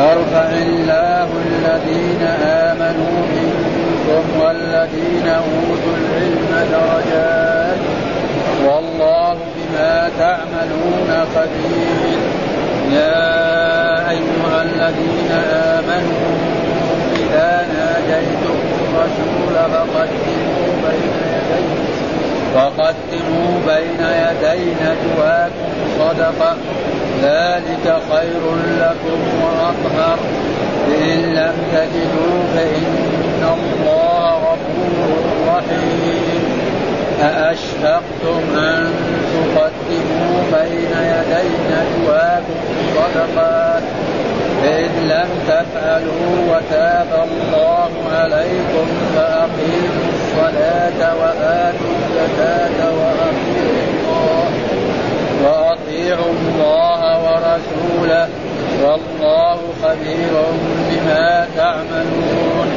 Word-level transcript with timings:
يرفع 0.00 0.48
الله 0.48 1.28
الذين 1.46 2.22
آمنوا 2.42 3.16
منكم 3.36 4.24
والذين 4.40 5.28
أوتوا 5.28 5.94
العلم 6.00 6.52
درجات. 6.72 7.80
والله 8.66 9.36
بما 9.56 10.10
تعملون 10.18 11.10
خبير. 11.34 12.18
يا 12.92 14.10
أيها 14.10 14.62
الذين 14.62 15.32
آمنوا 15.76 16.30
إذا 17.16 17.66
ناجيتم 17.74 18.58
الرسول 18.80 19.54
فقدموا 19.72 20.70
بين 20.84 21.16
يديه 21.34 21.80
فقدموا 22.54 23.50
بين 23.66 24.02
يدي 24.24 24.62
نجواكم 24.82 25.72
صدقة. 25.98 26.56
ذلك 27.22 27.86
خير 28.12 28.42
لكم 28.80 29.20
وأطهر. 29.44 30.18
إن 31.02 31.18
لم 31.34 31.54
تجدوا 31.72 32.42
فإن 32.54 33.42
الله 33.42 34.34
غفور 34.34 35.22
رحيم. 35.48 36.42
أأشفقتم 37.22 38.58
أن 38.58 38.92
تقدموا 39.32 40.36
بين 40.52 40.92
يدي 41.12 41.48
نجواكم 41.70 42.60
صدقات. 42.96 43.82
فإن 44.62 44.90
لم 45.08 45.28
تفعلوا 45.48 46.30
وتاب 46.50 47.28
الله 47.28 47.90
عليكم 48.20 48.86
فأقيموا 49.16 50.08
الصلاة 50.14 51.00
وآتوا 51.20 51.92
الزكاة 52.00 52.78
وأطيعوا 52.98 53.86
الله. 53.90 54.50
وأطيعوا 55.44 56.32
الله 56.32 56.99
ورسوله 57.50 58.28
والله 58.82 59.58
خبير 59.82 60.34
بما 60.90 61.46
تعملون. 61.56 62.68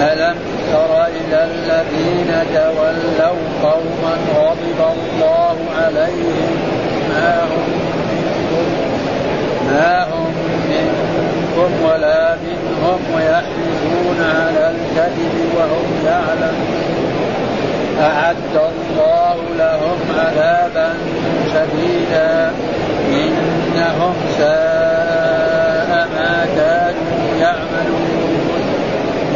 ألم 0.00 0.36
تر 0.72 1.06
إلى 1.06 1.48
الذين 1.50 2.30
تولوا 2.54 3.36
قوما 3.62 4.14
غضب 4.36 4.80
الله 4.94 5.56
عليهم؟ 5.78 6.50
ما 7.10 7.42
هم 7.42 7.68
منكم؟ 8.10 8.66
ما 9.70 10.02
هم 10.02 10.32
منكم 10.70 11.70
ولا 11.84 12.36
منهم 12.44 13.00
ويحلفون 13.14 14.18
على 14.20 14.70
الكذب 14.74 15.34
وهم 15.56 15.86
يعلمون. 16.06 17.14
أعد 18.00 18.54
الله 18.54 19.36
لهم 19.58 19.98
عذابا 20.18 20.88
شديدا. 21.54 22.50
إنهم 23.74 24.14
ساء 24.38 26.08
ما 26.14 26.46
كانوا 26.56 27.26
يعملون. 27.40 28.62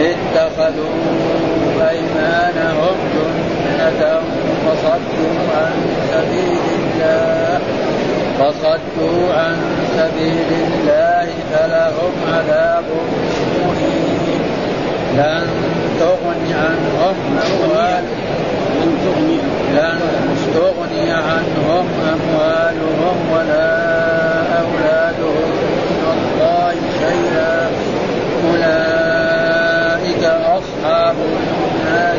اتخذوا 0.00 0.94
أيمانهم 1.90 2.96
جنة 3.14 4.20
فصدوا 4.66 5.38
عن 5.56 5.74
سبيل 6.12 6.64
الله. 6.78 7.58
فصدوا 8.38 9.34
عن 9.34 9.56
سبيل 9.96 10.50
الله 10.52 11.28
فلهم 11.52 12.12
عذاب 12.34 12.84
مهين. 13.66 14.40
لن 15.16 15.46
تغني 16.00 16.54
عنهم 16.54 17.16
أموالهم. 17.46 18.27
لن 18.88 18.96
تغني 19.04 19.38
لن 19.74 20.00
تغني 20.54 21.10
عنهم 21.12 21.86
أموالهم 22.14 23.16
ولا 23.32 23.68
أولادهم 24.60 25.50
من 25.90 26.02
الله 26.16 26.74
شيئا. 27.00 27.70
أولئك 28.48 30.24
أصحاب 30.24 31.16
النار 31.16 32.18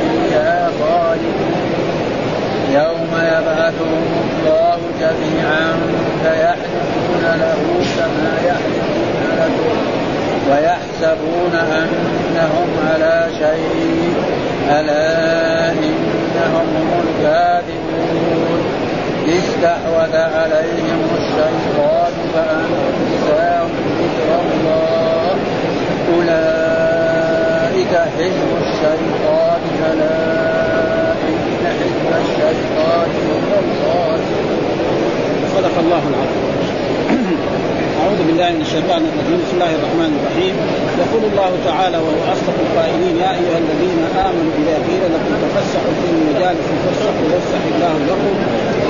فيها 0.00 0.70
خالدون. 0.80 1.62
يوم 2.74 3.12
يبعثهم 3.14 4.04
الله 4.28 4.78
جميعا 5.00 5.68
فيحلفون 6.22 7.24
له 7.40 7.62
كما 7.96 8.34
يحلفون 8.46 9.28
لكم 9.38 9.78
ويحسبون 10.50 11.54
أنهم 11.54 12.68
على 12.92 13.26
شيء 13.38 14.14
ألا 14.70 15.72
إنهم 16.42 16.68
هم 16.76 16.90
الكاذبون 17.08 18.60
استحوذ 19.28 20.16
عليهم 20.16 21.00
الشيطان 21.18 22.12
فأنساهم 22.34 23.70
ذكر 23.98 24.28
الله. 24.44 25.36
أولئك 26.14 27.92
حزب 28.18 28.50
الشيطان 28.62 29.62
ألا 29.90 30.18
إن 31.28 31.66
حزب 31.78 32.06
الشيطان 32.22 33.10
هم 33.28 33.44
الخاسرون. 33.62 34.66
صدق 35.54 35.78
الله 35.78 36.02
العظيم. 36.10 36.51
أعوذ 38.02 38.22
بالله 38.28 38.48
من 38.58 38.62
الشيطان 38.68 39.02
الرجيم. 39.10 39.38
بسم 39.44 39.54
الله 39.56 39.72
الرحمن 39.78 40.12
الرحيم. 40.18 40.54
يقول 41.02 41.22
الله 41.30 41.52
تعالى 41.68 41.98
وهو 42.04 42.20
أصدق 42.34 42.56
القائلين 42.66 43.14
يا 43.24 43.30
أيها 43.38 43.58
الذين 43.64 44.00
آمنوا 44.26 44.52
إذا 44.60 44.76
قيل 44.88 45.02
لكم 45.14 45.32
تفسحوا 45.44 45.94
في 46.00 46.06
المجالس 46.14 46.66
فافسحوا 46.82 47.26
يفسح 47.36 47.62
الله 47.72 47.94
لكم. 48.10 48.34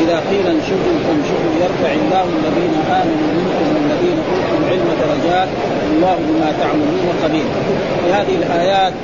إذا 0.03 0.17
قيل 0.31 0.47
انشدوا 0.55 0.97
فانشدوا. 1.05 1.53
يرفع 1.65 1.91
الله 2.03 2.25
الذين 2.39 2.75
آمنوا 3.01 3.29
منكم 3.39 3.65
والذين 3.75 4.19
أوتوا 4.31 4.57
العلم 4.61 4.89
درجات. 5.05 5.51
الله 5.95 6.17
بما 6.29 6.49
تعملون 6.63 7.07
خبير. 7.23 7.49
في 8.01 8.09
هذه 8.17 8.35
الآيات 8.43 8.95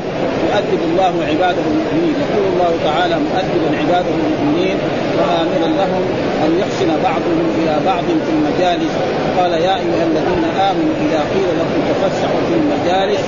يؤدب 0.47 0.81
الله 0.91 1.15
عباده 1.31 1.65
المؤمنين. 1.73 2.17
يقول 2.25 2.45
الله 2.53 2.73
تعالى 2.89 3.17
مؤدبا 3.29 3.69
عباده 3.81 4.13
المؤمنين 4.21 4.77
وآمرا 5.21 5.69
لهم 5.81 6.03
أن 6.45 6.51
يحسن 6.63 6.91
بعضهم 7.09 7.47
إلى 7.59 7.75
بعض 7.87 8.05
في 8.25 8.31
المجالس. 8.37 8.93
قال 9.39 9.53
يا 9.53 9.75
أيها 9.83 10.05
الذين 10.11 10.45
آمنوا 10.71 10.95
إذا 11.05 11.21
قيل 11.35 11.49
لكم 11.61 11.81
تفسحوا 11.91 12.41
في 12.49 12.55
المجالس 12.61 13.25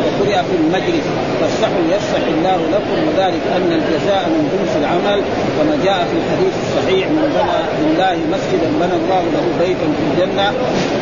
وقرئ 0.00 0.38
في 0.48 0.56
المجلس 0.62 1.06
فافسحوا 1.40 1.82
يفسح 1.94 2.22
الله 2.34 2.58
لكم. 2.74 2.96
وذلك 3.08 3.42
أن 3.56 3.68
الجزاء 3.78 4.22
من 4.34 4.42
جنس 4.52 4.72
العمل 4.82 5.20
كما 5.56 5.74
جاء 5.84 6.00
في 6.10 6.16
الحديث 6.20 6.54
الصحيح 6.64 7.08
من 7.08 7.26
بنى 7.36 7.58
لله 7.96 8.16
مسجدا 8.32 8.68
بنى 8.80 8.96
الله 9.00 9.22
له 9.34 9.44
بيتا 9.60 9.86
في 9.96 10.02
الجنة 10.08 10.50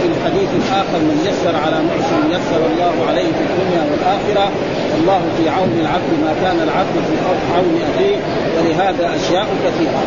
في 0.00 0.06
الحديث 0.12 0.48
الآخر 0.60 0.98
من 1.08 1.18
يسر 1.28 1.56
على 1.56 1.78
محسن 1.88 2.22
يسر 2.30 2.62
الله 2.66 2.94
عليه 3.08 3.28
في 3.36 3.42
الدنيا 3.48 3.82
والآخرة. 3.90 4.52
الله 4.98 5.22
في 5.36 5.48
عون 5.48 5.78
العبد 5.80 6.12
ما 6.24 6.32
كان 6.42 6.58
العبد 6.68 6.96
في 7.08 7.14
عون 7.54 7.74
أخيه. 7.90 8.16
ولهذا 8.56 9.16
أشياء 9.16 9.46
كثيرة. 9.64 10.02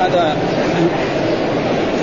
هذا 0.00 0.36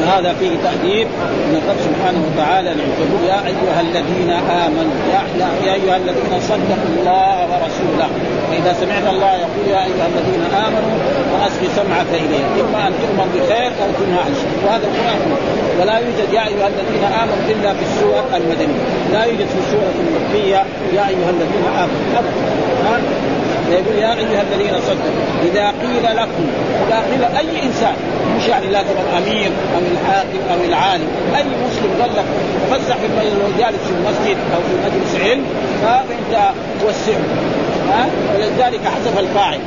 فهذا 0.06 0.34
فيه 0.40 0.54
تأديب. 0.64 1.08
من 1.50 1.56
الرب 1.62 1.80
سبحانه 1.88 2.22
وتعالى 2.28 2.70
للعباد 2.78 3.12
يا 3.32 3.40
أيها 3.52 3.82
الذين 3.88 4.32
آمنوا 4.66 4.98
يا, 5.14 5.22
يا 5.68 5.74
أيها 5.74 5.98
الذين 5.98 6.34
صدقوا 6.50 6.90
الله 6.96 7.38
ورسوله. 7.52 8.10
فإذا 8.50 8.72
سمعت 8.82 9.06
الله 9.14 9.34
يقول 9.46 9.66
يا 9.76 9.82
أيها 9.90 10.06
الذين 10.12 10.44
آمنوا 10.66 10.96
فأصغي 11.32 11.68
سمعك 11.76 12.12
إليه 12.26 12.46
إما 12.64 12.88
أن 12.88 12.94
تؤمن 13.02 13.28
بخير 13.36 13.72
أو 13.82 13.90
تنهى 14.00 14.22
عن 14.26 14.34
شر. 14.42 14.54
وهذا 14.66 14.86
القرآن 14.90 15.22
ولا 15.80 15.96
يوجد 16.06 16.30
يا 16.34 16.44
أيها 16.48 16.68
الذين 16.74 17.04
آمنوا 17.22 17.42
إلا 17.54 17.74
في 17.74 17.84
السور 17.90 18.24
المدنية. 18.38 18.84
لا 19.14 19.24
يوجد 19.26 19.48
في 19.54 19.60
السورة 19.64 19.96
المكية 20.06 20.62
يا 20.98 21.04
أيها 21.12 21.30
الذين 21.36 21.66
آمنوا. 21.84 22.02
أبدا. 22.18 23.45
يقول 23.72 23.96
يا 23.96 24.14
أيها 24.14 24.42
الذين 24.42 24.74
صدقوا 24.88 25.26
إذا 25.44 25.68
قيل 25.68 26.18
لكم 26.18 26.46
إذا 26.88 26.98
قيل 27.12 27.24
أي 27.24 27.64
إنسان 27.64 27.96
مش 28.38 28.48
يعني 28.48 28.68
لازم 28.68 28.96
الامير 29.10 29.52
أو 29.76 29.82
الحاكم 29.94 30.40
أو 30.52 30.58
العالم 30.68 31.08
أي 31.36 31.44
مسلم 31.44 32.02
قال 32.02 32.12
لك 32.16 32.26
تفسح 32.72 32.96
في 32.96 33.08
جالس 33.60 33.78
في 33.88 33.94
المسجد 33.98 34.38
أو 34.56 34.62
في 34.68 34.76
مجلس 34.86 35.30
علم 35.30 35.44
فانت 35.82 36.52
توسعه. 36.82 37.22
ها؟ 37.90 38.08
ولذلك 38.36 38.80
حذف 38.86 39.20
الفاعل. 39.20 39.60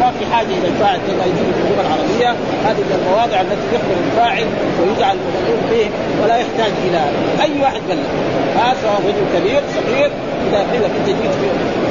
ما 0.00 0.12
في 0.18 0.34
حاجة 0.34 0.46
إلى 0.46 0.68
الفاعل 0.68 0.96
كما 0.96 1.24
يجوز 1.24 1.54
في 1.54 1.62
اللغة 1.64 1.86
العربية. 1.86 2.36
هذه 2.66 2.82
المواضع 3.00 3.40
التي 3.40 3.66
يخبر 3.74 3.96
الفاعل 4.06 4.46
ويجعل 4.80 5.16
المفعول 5.16 5.70
به 5.70 5.90
ولا 6.22 6.36
يحتاج 6.36 6.72
إلى. 6.88 7.02
أي 7.42 7.62
واحد 7.62 7.80
قال 7.88 7.98
لك 7.98 8.10
ها 8.56 8.74
سواء 8.82 9.00
رجل 9.06 9.40
كبير 9.40 9.60
صغير 9.74 10.10
إذا 10.48 10.58
قيل 10.72 10.84
انت 10.84 11.06
جيت 11.06 11.34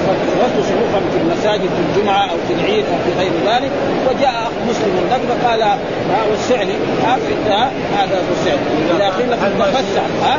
صففت 0.08 0.56
صفوفا 0.70 1.00
في 1.12 1.18
المساجد 1.24 1.70
في 1.76 1.82
الجمعة 1.88 2.24
أو 2.32 2.38
في 2.48 2.54
العيد 2.54 2.86
أو 2.86 2.98
في 3.06 3.20
غير 3.20 3.32
ذلك 3.48 3.72
وجاء 4.10 4.32
اخ 4.32 4.54
مسلم 4.70 5.08
لك 5.12 5.22
فقال 5.30 5.62
ها 5.62 5.78
وسع 6.34 6.62
لي 6.62 6.76
ها 7.04 7.72
هذا 7.98 8.22
وسع 8.32 8.54
إذا 8.96 9.10
قيل 9.18 9.32
لك 9.32 9.40
تفسح 9.60 10.04
ها؟ 10.24 10.38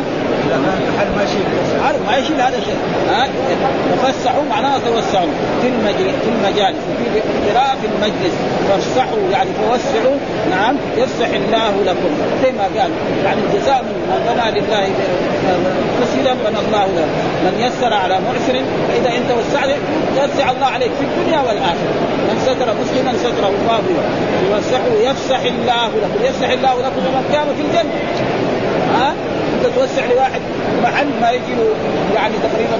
ما 1.16 1.22
يشيل 1.22 1.42
ما 2.06 2.16
يشيل 2.16 2.40
هذا 2.40 2.60
شيء. 2.60 2.76
ها 3.10 3.28
تفسحوا 3.92 4.42
معناها 4.50 4.78
توسعوا 4.78 5.28
في 5.62 5.68
المجلس 5.68 6.14
في 6.24 6.28
المجالس 6.28 6.78
وفي 6.90 7.20
قراءة 7.50 7.76
في 7.80 7.86
المجلس. 7.86 8.34
فافسحوا 8.68 9.18
يعني 9.32 9.50
توسعوا 9.60 10.16
نعم 10.50 10.76
يفسح 10.96 11.28
الله 11.28 11.72
لكم. 11.86 12.10
زي 12.42 12.52
ما 12.52 12.62
قال 12.62 12.90
يعني 13.24 13.40
الجزاء 13.46 13.82
من 13.82 13.96
بنى 14.28 14.60
لله 14.60 14.88
مسجدا 16.02 16.34
بنى 16.34 16.58
الله 16.66 16.84
له. 16.96 17.06
من 17.44 17.60
يسر 17.60 17.94
على 17.94 18.14
معسر 18.14 18.60
فإذا 18.88 19.16
أنت 19.16 19.30
وسعت 19.30 19.53
يوسع 20.16 20.50
الله 20.50 20.66
عليك 20.66 20.90
في 20.98 21.04
الدنيا 21.04 21.40
والآخرة. 21.40 21.94
من 22.28 22.36
ستر 22.46 22.74
مسلما 22.82 23.12
ستره 23.18 23.48
الله 23.48 23.80
يوسعوا 24.50 25.10
يفسح 25.10 25.40
الله 25.40 25.86
لكم. 25.86 26.24
يفسح 26.24 26.50
الله 26.50 26.74
لكم 26.74 27.00
يوم 27.06 27.16
القيامة 27.24 27.52
في 27.56 27.62
الجنة. 27.62 27.94
ها؟ 28.94 29.14
أنت 29.54 29.74
توسع 29.76 30.04
لواحد 30.12 30.40
محل 30.82 31.06
ما 31.20 31.30
يجي 31.30 31.54
له 31.58 31.68
يعني 32.14 32.34
تقريبا 32.42 32.78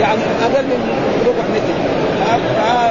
يعني 0.00 0.20
أقل 0.42 0.64
من 0.64 0.80
ربع 1.26 1.44
متر. 1.54 1.76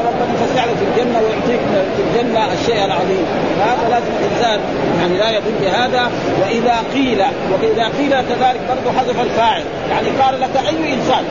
ربنا 0.07 0.34
يفسح 0.34 0.64
لك 0.66 0.75
في 0.75 0.86
الجنة 0.92 1.19
ويعطيك 1.19 1.62
في 1.96 2.02
الجنة 2.04 2.54
الشيء 2.54 2.86
العظيم. 2.86 3.25
فهذا 3.60 3.90
لازم 3.90 4.12
الإنسان 4.19 4.60
يعني 5.02 5.18
لا 5.18 5.30
يظن 5.38 5.56
بهذا. 5.62 6.12
وإذا 6.42 6.75
قيل 6.94 7.22
وإذا 7.52 7.84
قيل 7.98 8.12
كذلك 8.12 8.62
برضه 8.69 8.98
حذف 9.00 9.22
الفاعل. 9.22 9.64
يعني 9.92 10.07
قال 10.22 10.42
لك 10.42 10.50
أي 10.68 10.94
إنسان 10.94 11.24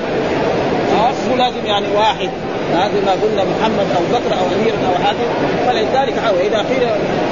مو 1.28 1.36
لازم 1.36 1.66
يعني 1.66 1.86
واحد. 1.96 2.30
هذا 2.74 3.00
ما 3.06 3.12
قلنا 3.22 3.42
محمد 3.44 3.86
أو 3.96 4.02
بكر 4.12 4.32
أو 4.40 4.46
أمير 4.56 4.74
أو 4.88 5.04
حاكم 5.04 5.28
فلذلك 5.66 6.14
واذا 6.36 6.58
قيل 6.58 6.88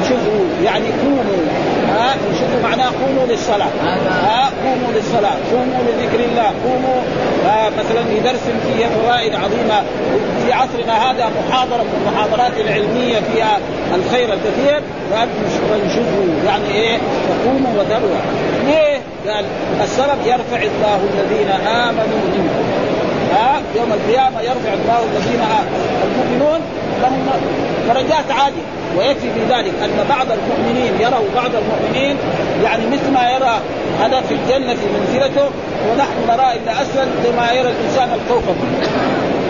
شوفوا 0.09 0.45
يعني 0.65 0.85
قوموا. 1.03 1.43
ها 1.89 2.15
شوفوا 2.39 2.69
معناه 2.69 2.87
قوموا 2.87 3.27
للصلاة. 3.29 3.69
ها 4.23 4.51
قوموا 4.65 4.93
للصلاة. 4.97 5.37
قوموا 5.53 5.83
لذكر 5.89 6.21
الله. 6.25 6.51
قوموا 6.65 7.01
مثلا 7.79 8.01
لدرس 8.01 8.45
فيه 8.67 8.87
فوائد 8.87 9.35
عظيمة. 9.35 9.83
في 10.47 10.53
عصرنا 10.53 11.11
هذا 11.11 11.31
محاضرة 11.39 11.83
من 11.83 12.07
المحاضرات 12.07 12.53
العلمية 12.61 13.21
فيها 13.33 13.59
الخير 13.95 14.29
الكثير. 14.33 14.83
فانشدوا 15.11 16.27
يعني 16.47 16.71
إيه؟ 16.75 16.99
فقوموا 17.29 17.73
وذروا. 17.79 18.17
ليه؟ 18.67 18.99
قال 19.29 19.45
السبب 19.83 20.19
يرفع 20.27 20.63
الله 20.63 21.01
الذين 21.15 21.51
آمنوا 21.67 22.21
منكم. 22.35 22.68
ها 23.33 23.61
يوم 23.77 23.93
القيامة 23.93 24.41
يرفع 24.41 24.73
الله 24.73 25.01
الذين 25.13 25.41
المؤمنون 26.05 26.61
لهم 27.03 27.27
درجات 27.89 28.31
عالية. 28.31 28.79
ويكفي 28.97 29.29
في 29.35 29.41
ذلك 29.55 29.73
أن 29.85 30.07
بعض 30.09 30.27
المؤمنين 30.39 30.93
يروا 31.01 31.29
بعض 31.35 31.51
المؤمنين 31.55 32.17
يعني 32.65 32.87
مثل 32.87 33.13
ما 33.13 33.31
يرى 33.31 33.61
هذا 34.01 34.21
في 34.21 34.35
الجنة 34.35 34.75
في 34.75 34.87
منزلته 34.99 35.49
ونحن 35.91 36.17
نرى 36.29 36.53
إلا 36.57 36.83
أسفل 36.83 37.09
كما 37.25 37.53
يرى 37.53 37.69
الإنسان 37.71 38.09
الكوكب 38.15 38.57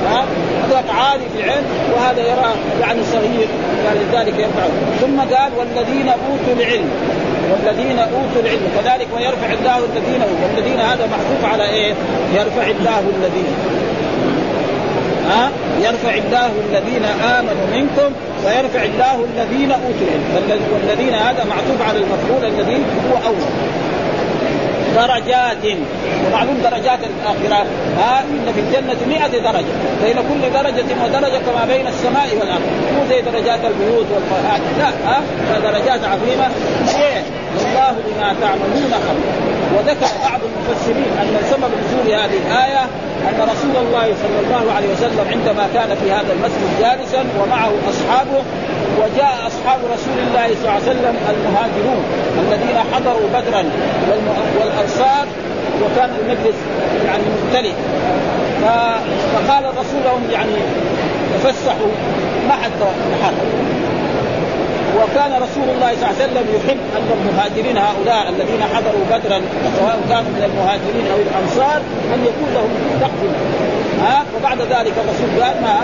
هذاك 0.08 0.90
عالي 0.90 1.24
في 1.36 1.44
العلم 1.44 1.64
وهذا 1.96 2.20
يرى 2.20 2.50
يعني 2.80 3.00
صغير 3.12 3.48
فلذلك 3.84 4.34
يرفعه. 4.38 4.70
ثم 5.00 5.20
قال 5.20 5.52
والذين 5.58 6.08
أوتوا 6.08 6.62
العلم 6.62 6.90
والذين 7.52 7.98
أوتوا 7.98 8.42
العلم. 8.42 8.68
كذلك 8.76 9.08
ويرفع 9.16 9.52
الله 9.60 9.78
الذين 9.78 10.22
والذين 10.42 10.80
هذا 10.80 11.06
محفوف 11.06 11.52
على 11.52 11.68
إيه؟ 11.68 11.94
يرفع 12.34 12.66
الله 12.66 13.02
الذين. 13.16 13.54
ها؟ 15.28 15.50
يرفع 15.80 16.14
الله 16.14 16.50
الذين 16.68 17.04
آمنوا 17.38 17.66
منكم 17.72 18.12
ويرفع 18.44 18.82
الله 18.82 19.24
الذين 19.34 19.70
أوتوا 19.70 20.06
العلم. 20.36 20.62
والذين 20.74 21.14
هذا 21.14 21.44
معطوف 21.44 21.88
على 21.88 21.98
المفعول 21.98 22.44
الذي 22.44 22.76
هو 23.10 23.16
أول. 23.26 23.50
درجات. 24.96 25.76
ومعلوم 26.26 26.58
درجات 26.62 26.98
الآخرة. 27.10 27.66
ها؟ 27.98 28.20
إن 28.20 28.52
في 28.54 28.60
الجنة 28.60 28.96
100 29.08 29.26
درجة. 29.26 29.72
بين 30.04 30.16
كل 30.16 30.52
درجة 30.54 30.84
ودرجة 31.04 31.38
كما 31.46 31.64
بين 31.68 31.86
السماء 31.86 32.28
والأرض. 32.40 32.62
مو 32.94 33.00
زي 33.08 33.20
درجات 33.20 33.60
البيوت 33.64 34.06
والمرآت 34.12 34.60
لا 34.78 34.88
ها؟ 35.10 35.20
درجات 35.62 36.00
عظيمة. 36.04 36.48
ليه؟ 36.86 37.22
والله 37.64 37.94
بما 38.06 38.34
تعملون 38.40 38.92
خبير. 39.08 39.32
وذكر 39.74 40.10
بعض 40.28 40.40
المفسرين 40.50 41.12
أن 41.22 41.36
سبب 41.50 41.70
نزول 41.80 42.14
هذه 42.14 42.38
الآية 42.46 42.82
أن 43.28 43.40
رسول 43.52 43.76
الله 43.86 44.06
صلى 44.22 44.38
الله 44.44 44.72
عليه 44.72 44.88
وسلم 44.92 45.24
عندما 45.32 45.68
كان 45.74 45.96
في 46.02 46.12
هذا 46.12 46.32
المسجد 46.32 46.70
جالسا 46.80 47.24
ومعه 47.40 47.72
أصحابه 47.90 48.42
وجاء 48.98 49.46
أصحاب 49.46 49.78
رسول 49.94 50.18
الله 50.26 50.46
صلى 50.46 50.60
الله 50.60 50.72
عليه 50.72 50.82
وسلم 50.82 51.16
المهاجرون 51.30 52.02
الذين 52.38 52.78
حضروا 52.92 53.28
بدرا 53.28 53.64
والأنصار 54.58 55.26
وكان 55.82 56.10
المجلس 56.20 56.56
يعني 57.06 57.22
ممتلئ. 57.42 57.72
فقال 59.34 59.64
الرسول 59.64 60.00
لهم 60.04 60.30
يعني 60.30 60.56
تفسحوا 61.34 61.92
ما 62.48 62.54
حد 62.54 63.34
وكان 65.00 65.32
رسول 65.46 65.68
الله 65.74 65.90
صلى 65.94 66.04
الله 66.04 66.14
عليه 66.16 66.24
وسلم 66.24 66.46
يحب 66.56 66.80
أن 66.96 67.08
المهاجرين 67.18 67.78
هؤلاء 67.78 68.28
الذين 68.28 68.62
حضروا 68.74 69.04
بدرا 69.10 69.40
سواء 69.78 69.98
كانوا 70.08 70.30
من 70.36 70.42
المهاجرين 70.48 71.06
أو 71.12 71.18
الأنصار 71.26 71.80
أن 72.14 72.20
يكون 72.28 72.48
لهم 72.54 72.70
تقدمه 73.00 73.40
ها؟ 74.04 74.24
وبعد 74.36 74.58
ذلك 74.60 74.94
الرسول 75.02 75.42
قال 75.42 75.56
ما؟ 75.62 75.76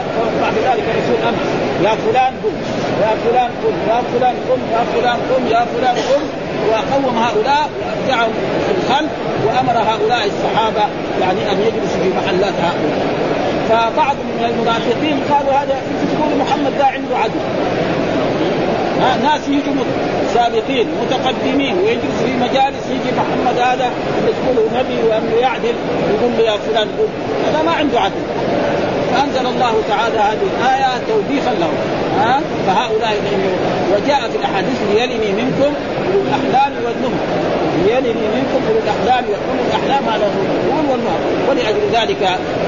بعد 0.43 0.55
ذلك 0.69 0.85
الرسول 0.93 1.19
أمر 1.29 1.43
يا 1.85 1.95
فلان 2.05 2.33
قم 2.43 2.57
يا 3.03 3.13
فلان 3.25 3.51
قم 3.63 3.77
يا 3.91 4.01
فلان 4.13 4.37
قم 4.49 4.61
يا 4.73 4.83
فلان 4.93 5.19
قم 5.31 5.47
يا 5.55 5.65
فلان 5.75 5.97
قم. 5.97 6.23
وقوم 6.71 7.19
هؤلاء 7.19 7.69
وأرجعهم 7.81 8.33
في 8.67 8.73
الخلف 8.79 9.11
وأمر 9.47 9.77
هؤلاء 9.91 10.27
الصحابة 10.27 10.85
يعني 11.21 11.53
أن 11.53 11.59
يجلسوا 11.61 12.01
في 12.03 12.09
محلات 12.19 12.55
هؤلاء. 12.67 13.25
فبعض 13.69 14.17
من 14.39 14.45
المنافقين 14.51 15.21
قالوا 15.31 15.53
هذا 15.53 15.77
يقول 16.13 16.39
محمد 16.39 16.73
لا 16.79 16.87
عنده 16.87 17.17
عدو 17.17 17.41
ناس 18.99 19.49
يجوا 19.49 19.85
سابقين 20.35 20.87
متقدمين 21.03 21.79
ويجلس 21.79 22.23
في 22.25 22.33
مجالس 22.37 22.87
يجي 22.91 23.17
محمد 23.17 23.59
هذا 23.59 23.91
اللي 24.19 24.33
تقول 24.33 24.69
نبي 24.75 25.09
وانه 25.09 25.37
يعدل 25.41 25.75
يقول 26.15 26.33
له 26.39 26.45
يا 26.45 26.57
فلان 26.57 26.89
هذا 27.49 27.63
ما 27.63 27.73
عنده 27.73 28.01
عدل. 28.01 28.23
فانزل 29.15 29.47
الله 29.47 29.75
تعالى 29.89 30.19
هذه 30.19 30.47
الآية 30.59 30.91
توبيخا 31.09 31.55
لهم. 31.61 31.77
ها؟ 32.21 32.41
فهؤلاء 32.67 33.15
وجاء 33.93 34.31
في 34.31 34.37
الأحاديث 34.39 34.79
ليلني 34.95 35.33
منكم 35.43 35.73
أولو 36.07 36.21
الأحلام 36.27 36.73
والنهى 36.85 37.25
ليلني 37.87 38.27
منكم 38.37 38.61
أولو 38.69 38.81
الأحلام 38.85 39.25
أولو 39.25 39.63
الأحلام 39.69 40.09
على 40.09 40.25
الرسول 40.27 40.85
والنهى 40.91 41.19
ولأجل 41.49 41.85
ذلك 41.93 42.23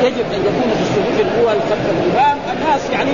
يجب 0.05 0.27
أن 0.37 0.41
يكون 0.49 0.71
في 0.77 0.83
الصفوف 0.83 1.17
الأول 1.21 1.57
خلف 1.71 1.87
الإمام. 1.97 2.37
الناس 2.53 2.81
يعني 2.93 3.11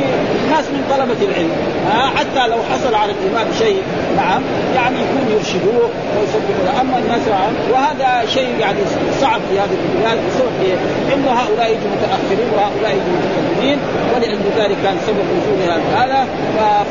ناس 0.50 0.64
من 0.64 0.82
طلبة 0.90 1.20
العلم. 1.28 1.52
ها؟ 1.90 2.06
حتى 2.18 2.48
لو 2.48 2.58
حصل 2.70 2.94
على 2.94 3.12
الإمام 3.12 3.46
شيء 3.58 3.82
نعم 4.16 4.42
يعني 4.76 4.96
يكون 5.04 5.24
يرشدوه 5.36 5.90
ويسبحوا 6.14 6.80
أما 6.80 6.98
الناس 6.98 7.24
وهذا 7.72 8.26
شيء 8.26 8.50
يعني 8.60 8.78
صعب 9.20 9.40
في 9.50 9.60
هذه 9.60 9.76
البلاد 9.84 10.18
بسبب 10.28 10.52
إيه؟ 10.62 10.76
إنه 11.14 11.30
هؤلاء 11.30 11.66
يجوا 11.70 11.90
متأخرين 11.96 12.48
وهؤلاء 12.54 12.90
يجوا 12.98 13.16
متقدمين 13.22 13.78
ولأجل 14.14 14.44
ذلك 14.58 14.76
كان 14.82 14.96
سبب 15.06 15.26
نزول 15.36 15.60
هذا 15.96 16.26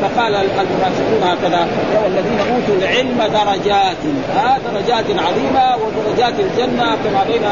فقال 0.01 0.35
المنافقون 0.35 1.23
هكذا 1.23 1.67
والذين 2.03 2.39
أوتوا 2.39 2.75
العلم 2.81 3.17
درجات 3.17 4.01
ها 4.35 4.57
درجات 4.71 5.05
عظيمة 5.05 5.75
ودرجات 5.81 6.33
الجنة 6.39 6.85
كما 7.03 7.23
بين 7.27 7.43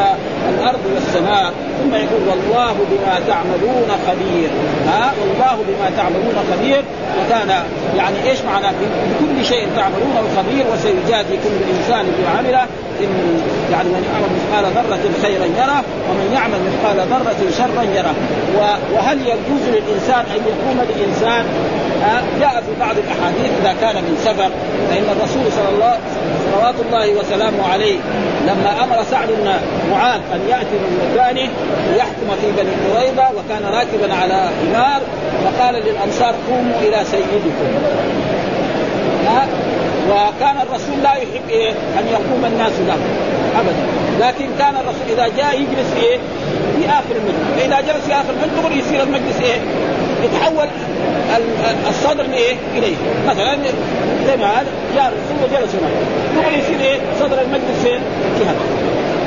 الأرض 0.49 0.79
والسماء. 0.95 1.53
ثم 1.79 1.95
يقول 1.95 2.21
والله 2.29 2.73
بما 2.91 3.19
تعملون 3.27 3.89
خبير. 4.07 4.49
ها 4.87 5.13
والله 5.21 5.63
بما 5.67 5.89
تعملون 5.97 6.35
خبير. 6.51 6.83
وكان 7.19 7.49
يعني 7.97 8.29
إيش 8.29 8.39
معنى؟ 8.41 8.67
بكل 8.67 9.45
شيء 9.45 9.67
تعملونه 9.75 10.23
خبير 10.37 10.65
وسيجازي 10.73 11.35
كل 11.43 11.57
إنسان 11.77 12.05
بما 12.17 12.29
عمله. 12.37 12.67
إن 13.03 13.41
يعني 13.71 13.89
من 13.89 14.03
يعمل 14.09 14.29
مثقال 14.37 14.65
ذرة 14.77 15.03
خيرا 15.21 15.45
يره 15.45 15.83
ومن 16.09 16.31
يعمل 16.33 16.59
مثقال 16.67 16.97
ذرة 17.07 17.51
شرا 17.57 17.83
يره. 17.83 18.15
وهل 18.93 19.21
يجوز 19.21 19.63
للإنسان 19.67 20.25
أن 20.35 20.41
يقوم 20.51 20.79
الانسان 20.89 21.45
جاء 22.39 22.63
في 22.65 22.79
بعض 22.79 22.95
الأحاديث 22.97 23.51
إذا 23.61 23.75
كان 23.81 23.95
من 23.95 24.17
سفر 24.25 24.49
فإن 24.89 25.03
الرسول 25.17 25.51
صلى 25.51 25.69
الله 25.75 25.97
صلوات 26.51 26.75
الله 26.85 27.19
وسلامه 27.19 27.67
عليه 27.73 27.97
لما 28.47 28.83
أمر 28.83 29.03
سعد 29.11 29.27
بن 29.27 29.51
معاذ 29.91 30.21
أن 30.33 30.41
يأتي 30.49 30.75
من 30.83 31.11
مكانه 31.11 31.49
ليحكم 31.93 32.29
في 32.41 32.51
بني 32.51 32.71
قريظة 32.93 33.23
وكان 33.37 33.63
راكبا 33.63 34.13
على 34.13 34.49
حمار 34.59 35.01
فقال 35.43 35.75
للأنصار 35.75 36.35
قوموا 36.49 36.79
إلى 36.81 37.05
سيدكم. 37.05 37.69
وكان 40.09 40.55
الرسول 40.61 41.03
لا 41.03 41.13
يحب 41.13 41.49
إيه 41.49 41.71
أن 41.71 42.07
يقوم 42.11 42.45
الناس 42.45 42.71
له 42.87 42.97
ابدا 43.59 43.83
لكن 44.19 44.45
كان 44.59 44.75
الرسول 44.75 45.07
إذا 45.09 45.27
جاء 45.37 45.61
يجلس 45.61 45.93
إيه؟ 46.03 46.17
في 46.77 46.89
آخر 46.89 47.15
المجلس 47.15 47.49
فاذا 47.57 47.81
جلس 47.81 48.05
في 48.05 48.13
آخر 48.13 48.29
المجلس 48.29 48.59
دغري 48.61 48.79
يصير 48.79 49.03
المجلس 49.03 49.39
إيه؟ 49.41 49.59
يتحول 50.23 50.67
الصدر 51.89 52.23
لايه؟ 52.23 52.55
إليه 52.75 52.95
مثلا 53.27 53.57
زي 54.27 54.37
ما 54.37 54.45
هذا 54.45 54.67
جاء 54.95 55.13
الرسول 55.13 55.37
وجلس 55.43 55.75
هناك 55.75 55.93
دغري 56.35 56.59
يصير 56.59 56.79
إيه؟ 56.79 56.99
صدر 57.19 57.41
المجلس 57.41 57.83
فين؟ 57.83 57.99
في 58.37 58.43
هذا 58.45 58.59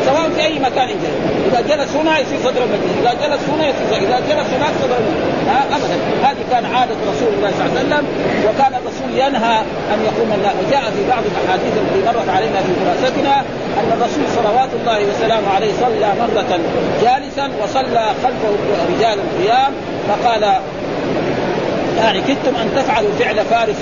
سواء 0.07 0.31
في 0.37 0.45
أي 0.45 0.59
مكان 0.59 0.89
جلس 0.89 1.19
إذا 1.49 1.61
جلس 1.61 1.97
هنا 1.97 2.19
يصير 2.19 2.39
صدر 2.45 2.63
المجلس. 2.65 2.95
إذا 3.01 3.13
جلس 3.23 3.43
هنا 3.49 3.65
يصير 3.69 4.09
إذا 4.09 4.19
جلس 4.29 4.49
هناك 4.57 4.73
صدر 4.83 4.97
المجلس. 5.03 5.33
ابدا. 5.77 5.97
هذه 6.23 6.43
كان 6.51 6.65
عادة 6.75 6.95
رسول 7.13 7.31
الله 7.35 7.51
صلى 7.51 7.67
الله 7.67 7.79
عليه 7.79 7.89
وسلم 7.89 8.05
وكان 8.47 8.73
الرسول 8.81 9.11
ينهى 9.25 9.57
أن 9.93 9.99
يقوم 10.09 10.33
الناس 10.37 10.55
وجاء 10.61 10.85
في 10.97 11.03
بعض 11.09 11.23
الأحاديث 11.33 11.73
التي 11.83 12.01
مرت 12.07 12.29
علينا 12.29 12.59
في 12.67 12.73
دراستنا 12.85 13.41
أن 13.81 13.89
الرسول 13.97 14.25
صلوات 14.37 14.69
الله 14.81 14.99
وسلامه 15.11 15.49
عليه 15.57 15.73
صلى 15.81 16.09
مرة 16.21 16.59
جالسا 17.03 17.51
وصلى 17.63 18.05
خلفه 18.23 18.55
رجال 18.91 19.19
قيام 19.39 19.73
فقال 20.09 20.45
يعني 22.03 22.21
كدتم 22.21 22.57
أن 22.57 22.71
تفعلوا 22.77 23.11
فعل 23.19 23.37
فارس 23.37 23.77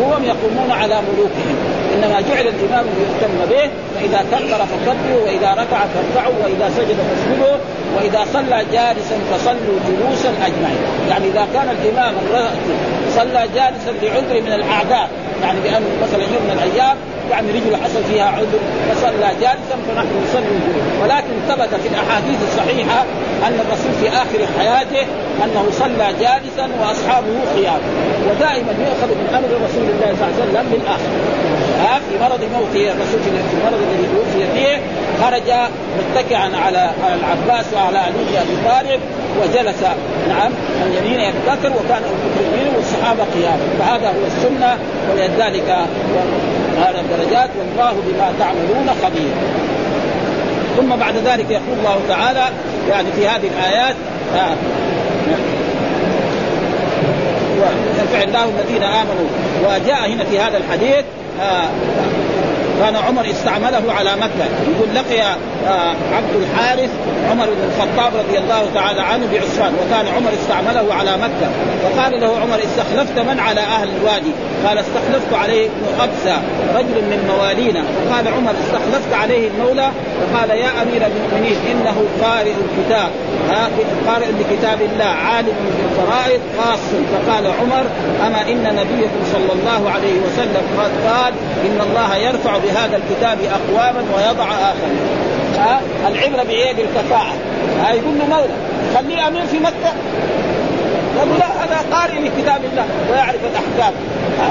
وهم 0.00 0.24
يقومون 0.24 0.70
على 0.70 0.94
ملوكهم. 0.94 1.56
إنما 1.94 2.20
جعل 2.20 2.46
الإمام 2.46 2.84
ليهتم 2.84 3.50
به 3.50 3.70
فإذا 3.94 4.24
كبر 4.32 4.66
فكبروا 4.66 5.24
وإذا 5.26 5.50
ركع 5.52 5.78
فاركعوا 5.86 6.34
وإذا 6.44 6.70
سجد 6.76 6.96
فاسجدوا 6.96 7.56
وإذا 7.96 8.26
صلى 8.32 8.64
جالسا 8.72 9.16
فصلوا 9.32 9.78
جلوسا 9.88 10.28
أجمعين. 10.28 10.82
يعني 11.08 11.24
إذا 11.28 11.46
كان 11.54 11.76
الإمام 11.80 12.14
صلى 13.16 13.48
جالسا 13.54 13.90
لعذر 14.02 14.40
من 14.40 14.52
الأعذار 14.52 15.08
يعني 15.42 15.60
بأن 15.60 15.82
مثلا 16.02 16.22
يوم 16.22 16.42
من 16.48 16.52
الأيام 16.58 16.96
يعني 17.30 17.48
رجل 17.50 17.76
حصل 17.76 18.04
فيها 18.10 18.24
عذر 18.24 18.60
فصلى 18.90 19.28
جالسا 19.40 19.76
فنحن 19.86 20.12
نصلي. 20.24 20.58
ولكن 21.02 21.34
ثبت 21.48 21.72
في 21.82 21.88
الأحاديث 21.88 22.38
الصحيحة 22.48 23.00
أن 23.46 23.56
الرسول 23.64 23.92
في 24.00 24.08
آخر 24.08 24.40
حياته 24.58 25.06
أنه 25.44 25.64
صلى 25.72 26.06
جالسا 26.20 26.66
وأصحابه 26.80 27.34
قيام 27.56 27.80
ودائما 28.28 28.72
يؤخذ 28.88 29.10
من 29.20 29.26
أمر 29.38 29.50
رسول 29.66 29.86
الله 29.92 30.08
صلى 30.18 30.26
الله 30.26 30.34
عليه 30.36 30.42
وسلم 30.44 30.66
بالاخر 30.72 31.12
ها 31.82 31.94
في 32.06 32.14
مرض 32.24 32.42
موته 32.54 32.84
الرسول 32.92 33.20
في 33.24 33.30
المرض 33.58 33.80
الذي 33.86 34.06
توفي 34.14 34.42
فيه 34.54 34.76
خرج 35.20 35.52
متكئا 35.98 36.50
على 36.64 36.90
العباس 37.18 37.64
وعلى 37.74 37.98
علي 37.98 38.12
بن 38.12 38.36
ابي 38.36 38.56
طالب 38.68 39.00
وجلس 39.40 39.82
نعم 40.28 40.52
عن 40.82 40.92
يمين 40.98 41.20
أبي 41.20 41.38
بكر 41.46 41.68
وكان 41.68 42.02
أبو 42.02 42.16
بكر 42.24 42.44
يمينه 42.46 42.76
والصحابة 42.76 43.24
قيام. 43.24 43.58
فهذا 43.78 44.08
هو 44.08 44.26
السنة 44.26 44.78
ولذلك 45.10 45.76
هذا 46.78 47.00
الدرجات 47.00 47.50
والله 47.58 47.92
بما 47.92 48.32
تعملون 48.38 48.90
خبير. 49.02 49.30
ثم 50.76 50.96
بعد 50.96 51.14
ذلك 51.16 51.50
يقول 51.50 51.78
الله 51.78 52.00
تعالى 52.08 52.48
يعني 52.90 53.08
في 53.16 53.28
هذه 53.28 53.50
الآيات 53.58 53.96
آه 54.36 54.54
ويرفع 57.60 58.22
الله 58.22 58.44
الذين 58.44 58.82
آمنوا. 58.82 59.28
وجاء 59.64 60.08
هنا 60.08 60.24
في 60.24 60.40
هذا 60.40 60.56
الحديث 60.56 61.04
آه 61.40 61.68
كان 62.80 62.96
عمر 62.96 63.30
استعمله 63.30 63.92
على 63.92 64.16
مكة 64.16 64.44
يقول 64.68 64.94
لقي 64.94 65.36
عبد 66.16 66.34
الحارث 66.42 66.90
عمر 67.30 67.46
بن 67.46 67.70
الخطاب 67.70 68.12
رضي 68.16 68.38
الله 68.38 68.66
تعالى 68.74 69.00
عنه 69.00 69.26
بعصفان 69.32 69.72
وكان 69.74 70.06
عمر 70.16 70.30
استعمله 70.42 70.94
على 70.94 71.10
مكة 71.16 71.50
فقال 71.82 72.20
له 72.20 72.36
عمر 72.38 72.58
استخلفت 72.64 73.18
من 73.18 73.40
على 73.40 73.60
أهل 73.60 73.88
الوادي؟ 73.88 74.32
قال 74.66 74.78
استخلفت 74.78 75.34
عليه 75.34 75.66
ابن 75.66 76.00
ابزه 76.00 76.36
رجل 76.74 76.96
من 77.10 77.32
موالينا. 77.36 77.82
فقال 77.82 78.28
عمر 78.28 78.50
استخلفت 78.50 79.14
عليه 79.14 79.48
المولى؟ 79.48 79.90
فقال 80.20 80.50
يا 80.50 80.82
أمير 80.82 81.02
المؤمنين 81.06 81.56
إنه 81.70 82.04
قارئ 82.22 82.52
الكتاب. 82.64 83.10
قارئ 84.06 84.26
لكتاب 84.26 84.78
الله 84.80 85.04
عالم 85.04 85.54
بالفرائض 85.76 86.40
خاص. 86.58 86.78
فقال 87.12 87.46
عمر 87.46 87.84
أما 88.26 88.42
إن 88.42 88.62
نبيكم 88.62 89.20
صلى 89.32 89.52
الله 89.52 89.90
عليه 89.90 90.16
وسلم 90.26 90.62
قد 90.78 90.90
قال 91.10 91.32
إن 91.66 91.80
الله 91.90 92.16
يرفع 92.16 92.58
بهذا 92.58 92.96
الكتاب 92.96 93.38
أقواما 93.58 94.02
ويضع 94.16 94.44
آخرين. 94.44 95.29
ها 95.60 95.80
العبرة 96.08 96.42
بايه 96.42 96.72
بالكفاءه 96.74 97.34
ها 97.82 97.92
يقول 97.92 98.18
له 98.18 98.26
مولى 98.26 98.54
خليه 98.94 99.28
امير 99.28 99.46
في 99.46 99.58
مكة. 99.58 99.92
يقول 101.16 101.38
لا 101.38 101.64
هذا 101.64 101.78
قارئ 101.92 102.18
لكتاب 102.18 102.60
الله 102.72 102.86
ويعرف 103.10 103.40
الأحكام. 103.50 103.94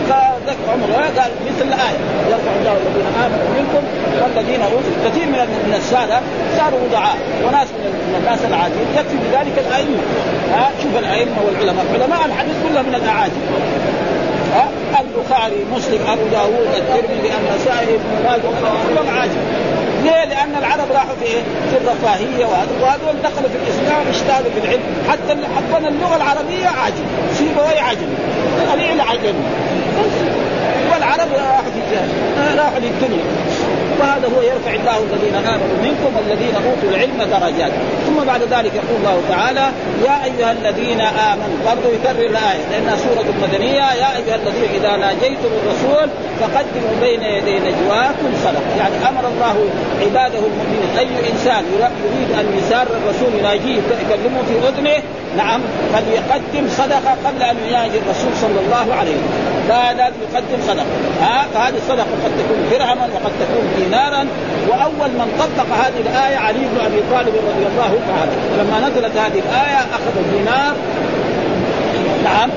فذكر 0.09 0.71
عمر 0.73 0.93
قال 0.93 1.31
مثل 1.47 1.67
الآية. 1.67 1.99
يرفع 2.31 2.51
الله 2.59 2.71
الذين 2.71 3.07
آمنوا 3.25 3.49
منكم 3.59 3.83
والذين 4.21 4.61
اوتوا 4.61 4.95
كثير 5.05 5.25
من 5.25 5.39
من 5.67 5.73
السادة 5.77 6.19
صاروا 6.57 6.79
وضعاء 6.85 7.17
وناس 7.45 7.67
من 7.67 8.15
الناس 8.19 8.39
العاديين 8.49 8.87
يكفي 8.97 9.17
بذلك 9.23 9.55
الائمه 9.67 10.01
ها 10.53 10.69
شوف 10.83 10.93
الائمه 10.99 11.37
والعلماء. 11.45 11.85
علماء 11.93 12.25
الحديث 12.25 12.55
كلهم 12.69 12.85
من 12.89 12.95
الاعاجم 12.95 13.43
ها 14.55 14.69
البخاري 14.99 15.65
مسلم 15.75 16.01
أبو 16.13 16.25
داوود 16.31 16.67
الترمذي 16.77 17.29
النسائي 17.39 17.95
ابن 17.95 18.11
ماجه 18.25 18.49
كلهم 18.89 19.17
عاجم 19.17 19.43
ليه؟ 20.03 20.25
لأن 20.25 20.55
العرب 20.57 20.91
راحوا 20.91 21.15
في 21.19 21.25
إيه؟ 21.25 21.41
في 21.69 21.77
الرفاهية 21.77 22.45
وهذول 22.81 23.21
دخلوا 23.23 23.49
في 23.49 23.57
الإسلام 23.63 24.07
اجتهدوا 24.07 24.51
في 24.51 24.59
العلم. 24.65 24.81
حتى 25.09 25.31
حتى 25.55 25.87
اللغة 25.87 26.15
العربية 26.15 26.67
عجم 26.67 27.05
سيبوي 27.33 27.79
عجم 27.79 28.09
قليل 28.71 29.01
عجم 29.01 29.35
والعرب 30.91 31.27
راحوا 31.33 31.63
في 31.63 31.81
راحوا 32.57 32.79
للدنيا. 32.79 33.23
وهذا 33.99 34.27
هو 34.37 34.41
يرفع 34.41 34.73
الله 34.79 34.97
الذين 34.97 35.35
آمنوا 35.35 35.77
منكم 35.83 36.11
والذين 36.17 36.55
أوتوا 36.55 36.89
العلم 36.89 37.17
درجات. 37.17 37.71
ثم 38.19 38.25
بعد 38.25 38.41
ذلك 38.41 38.71
يقول 38.75 38.97
الله 38.99 39.21
تعالى 39.29 39.71
يا 40.05 40.23
أيها 40.23 40.51
الذين 40.51 41.01
آمنوا 41.01 41.57
برضه 41.65 41.89
يكرر 41.95 42.25
الآية 42.25 42.69
لانها 42.71 42.95
سورة 42.95 43.25
مدنيه 43.43 43.83
يا 43.93 44.17
أيها 44.17 44.35
الذين 44.35 44.69
إذا 44.75 44.97
ناجيتم 44.97 45.49
الرسول 45.63 46.09
فقدموا 46.39 46.95
بين 47.01 47.23
يدي 47.23 47.59
نجواكم 47.59 48.29
صدقه 48.43 48.75
يعني 48.77 49.09
أمر 49.09 49.27
الله 49.27 49.69
عباده 50.01 50.39
المؤمنين. 50.39 50.97
أي 50.97 51.07
إنسان 51.31 51.63
يريد 52.05 52.31
أن 52.39 52.57
يسار 52.57 52.87
الرسول 52.87 53.39
يناجيه 53.39 53.75
يكلمه 53.75 54.41
في 54.47 54.67
أذنه 54.67 55.03
نعم 55.37 55.61
فليقدم 55.93 56.69
صدقة 56.69 57.17
قبل 57.25 57.43
أن 57.43 57.57
يناجي 57.67 57.97
الرسول 57.97 58.31
صلى 58.41 58.59
الله 58.59 58.95
عليه 58.95 59.11
وسلم. 59.11 59.58
لازم 59.69 60.19
يقدم 60.31 60.59
صدقة. 60.67 60.85
ها 61.21 61.47
فهذه 61.53 61.77
الصدقة 61.77 62.07
قد 62.23 62.31
تكون 62.39 62.59
درهما 62.71 63.07
وقد 63.13 63.31
تكون 63.41 63.65
دينارا. 63.77 64.27
وأول 64.69 65.11
من 65.19 65.27
طبق 65.39 65.69
هذه 65.75 65.99
الآية 65.99 66.37
علي 66.37 66.59
بن 66.59 66.85
أبي 66.85 67.01
طالب 67.11 67.33
رضي 67.51 67.65
الله 67.71 67.93
تعالى. 68.07 68.31
لما 68.59 68.89
نزلت 68.89 69.17
هذه 69.17 69.39
الآية 69.39 69.79
أخذ 69.79 70.17
الدينار. 70.17 70.75
نعم 72.23 72.49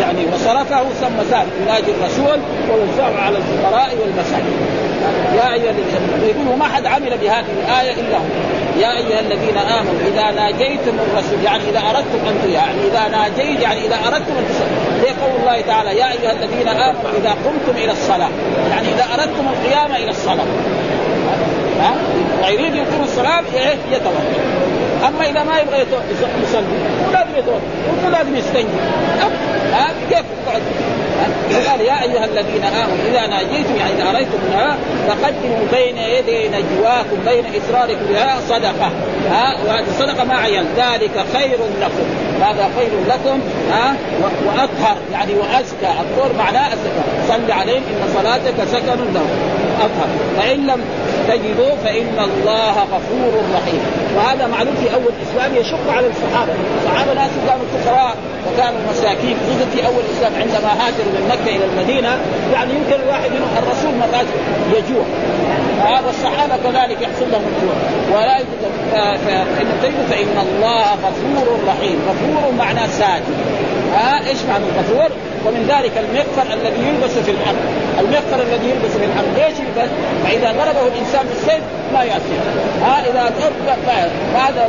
يعني 0.00 0.26
وصرفه 0.34 0.82
ثم 1.00 1.30
سأل 1.30 1.46
يناجي 1.62 1.90
الرسول 1.90 2.38
ويوزعه 2.70 3.20
على 3.20 3.38
الفقراء 3.38 3.96
والمساكين. 4.00 4.58
يا 5.36 5.52
أيها 5.52 5.70
الذين 5.70 6.28
يقول 6.28 6.58
ما 6.58 6.64
حد 6.64 6.86
عمل 6.86 7.18
بهذه 7.22 7.44
الآية 7.64 7.92
إلا 7.92 8.16
هو. 8.16 8.24
يا 8.80 8.92
أيها 8.98 9.20
الذين 9.20 9.56
آمنوا 9.56 10.00
إذا 10.12 10.30
ناجيتم 10.30 10.96
الرسول 11.06 11.44
يعني 11.44 11.62
إذا 11.70 11.78
أردتم 11.78 12.20
أن 12.28 12.50
يعني 12.50 12.80
إذا 12.90 13.08
ناجيت 13.08 13.60
يعني 13.62 13.86
إذا 13.86 13.94
أردتم 13.94 14.36
أن 14.38 14.44
تصلوا 14.48 14.83
زي 15.04 15.10
قول 15.10 15.40
الله 15.40 15.60
تعالى 15.60 15.98
يا 15.98 16.12
أيها 16.12 16.32
الذين 16.32 16.68
آمنوا 16.68 17.10
إذا 17.18 17.30
قمتم 17.30 17.76
إلى 17.76 17.92
الصلاة. 17.92 18.30
يعني 18.70 18.88
إذا 18.88 19.04
أردتم 19.14 19.48
القيام 19.48 19.92
إلى 19.92 20.10
الصلاة. 20.10 20.44
ها؟ 21.80 21.94
ويريد 22.42 22.74
يقيم 22.74 23.02
الصلاة 23.02 23.42
إيه؟ 23.54 23.76
يتوضأ. 23.92 24.24
أما 25.08 25.30
إذا 25.30 25.42
ما 25.44 25.58
يبغى 25.58 25.78
يصلي 26.42 26.62
مو 26.62 27.12
لازم 27.12 27.36
يتوضأ 27.36 27.60
مو 28.04 28.10
لازم 28.10 28.36
يستنجي. 28.36 28.66
ها؟ 29.72 29.88
كيف 30.10 30.24
قال 31.68 31.80
يا 31.80 32.02
أيها 32.02 32.24
الذين 32.24 32.64
آمنوا 32.64 33.04
إذا 33.10 33.26
ناجيتم 33.26 33.76
يعني 33.76 33.92
إذا 33.92 34.10
اريتم 34.10 34.38
فقدموا 35.08 35.66
بين 35.72 35.96
يدي 35.98 36.48
نجواكم 36.48 37.16
بين 37.26 37.44
اصراركم 37.44 38.06
بها 38.06 38.40
صدقة. 38.48 38.90
ها 39.30 39.56
وهذه 39.66 39.86
الصدقة 39.88 40.24
ما 40.24 40.34
عين 40.34 40.64
ذلك 40.76 41.24
خير 41.32 41.58
لكم. 41.80 42.06
هذا 42.40 42.70
خير 42.76 42.90
لكم 43.08 43.40
ها 43.70 43.96
وأطهر 44.46 44.96
يعني 45.12 45.34
وأزكى. 45.34 45.92
الطهر 46.00 46.32
معناه 46.38 46.72
الزكاه 46.72 47.28
صل 47.28 47.52
عليهم 47.52 47.82
إن 47.82 48.14
صلاتك 48.14 48.64
سكن 48.72 49.12
لهم. 49.14 49.63
أطهر. 49.86 50.08
فإن 50.38 50.66
لم 50.66 50.80
تجدوا 51.28 51.74
فإن 51.84 52.16
الله 52.28 52.74
غفور 52.94 53.32
رحيم. 53.56 53.82
وهذا 54.16 54.46
معلوم 54.46 54.74
في 54.82 54.94
أول 54.94 55.12
الاسلام 55.18 55.50
يشق 55.60 55.84
على 55.96 56.06
الصحابة. 56.06 56.52
الصحابة 56.78 57.12
ناس 57.14 57.30
كانوا 57.48 57.66
فقراء 57.74 58.14
وكانوا 58.46 58.80
مساكين. 58.90 59.36
خصوصا 59.44 59.66
في 59.74 59.86
أول 59.86 60.02
الاسلام 60.08 60.32
عندما 60.42 60.70
هاجروا 60.80 61.12
من 61.16 61.24
مكة 61.32 61.56
إلى 61.56 61.64
المدينة 61.64 62.12
يعني 62.52 62.70
يمكن 62.74 63.02
الواحد 63.02 63.30
منهم 63.30 63.52
الرسول 63.62 63.92
مرات 64.02 64.26
يجوع. 64.76 65.04
والصحابه 66.06 66.56
كذلك 66.64 66.98
يحصل 67.02 67.26
لهم 67.32 67.44
الجوع. 67.52 67.76
ولا 68.14 68.38
فإن 69.26 69.66
فإن 70.10 70.36
الله 70.46 70.86
غفور 70.92 71.58
رحيم. 71.68 71.98
غفور 72.08 72.52
معناه 72.58 72.86
ساجد. 72.86 73.36
ها 73.94 74.28
إيش 74.28 74.38
معنى 74.48 74.64
الغفور؟ 74.64 75.10
ومن 75.46 75.62
ذلك 75.74 75.92
المغفر 76.04 76.46
الذي 76.54 76.80
يلبس 76.88 77.14
في 77.26 77.30
الحرب 77.30 77.62
المغفر 77.98 78.38
الذي 78.42 78.66
يلبس 78.70 78.92
في 79.00 79.04
الحرب 79.04 79.30
ليش 79.36 79.56
يلبس؟ 79.64 79.90
فإذا 80.24 80.48
ضربه 80.52 80.86
الإنسان 80.92 81.24
بالسيف 81.28 81.62
ما 81.94 82.02
يأثر. 82.04 82.38
ها 82.82 83.00
إذا 83.10 83.22
ضرب 83.40 83.54
هذا 84.34 84.68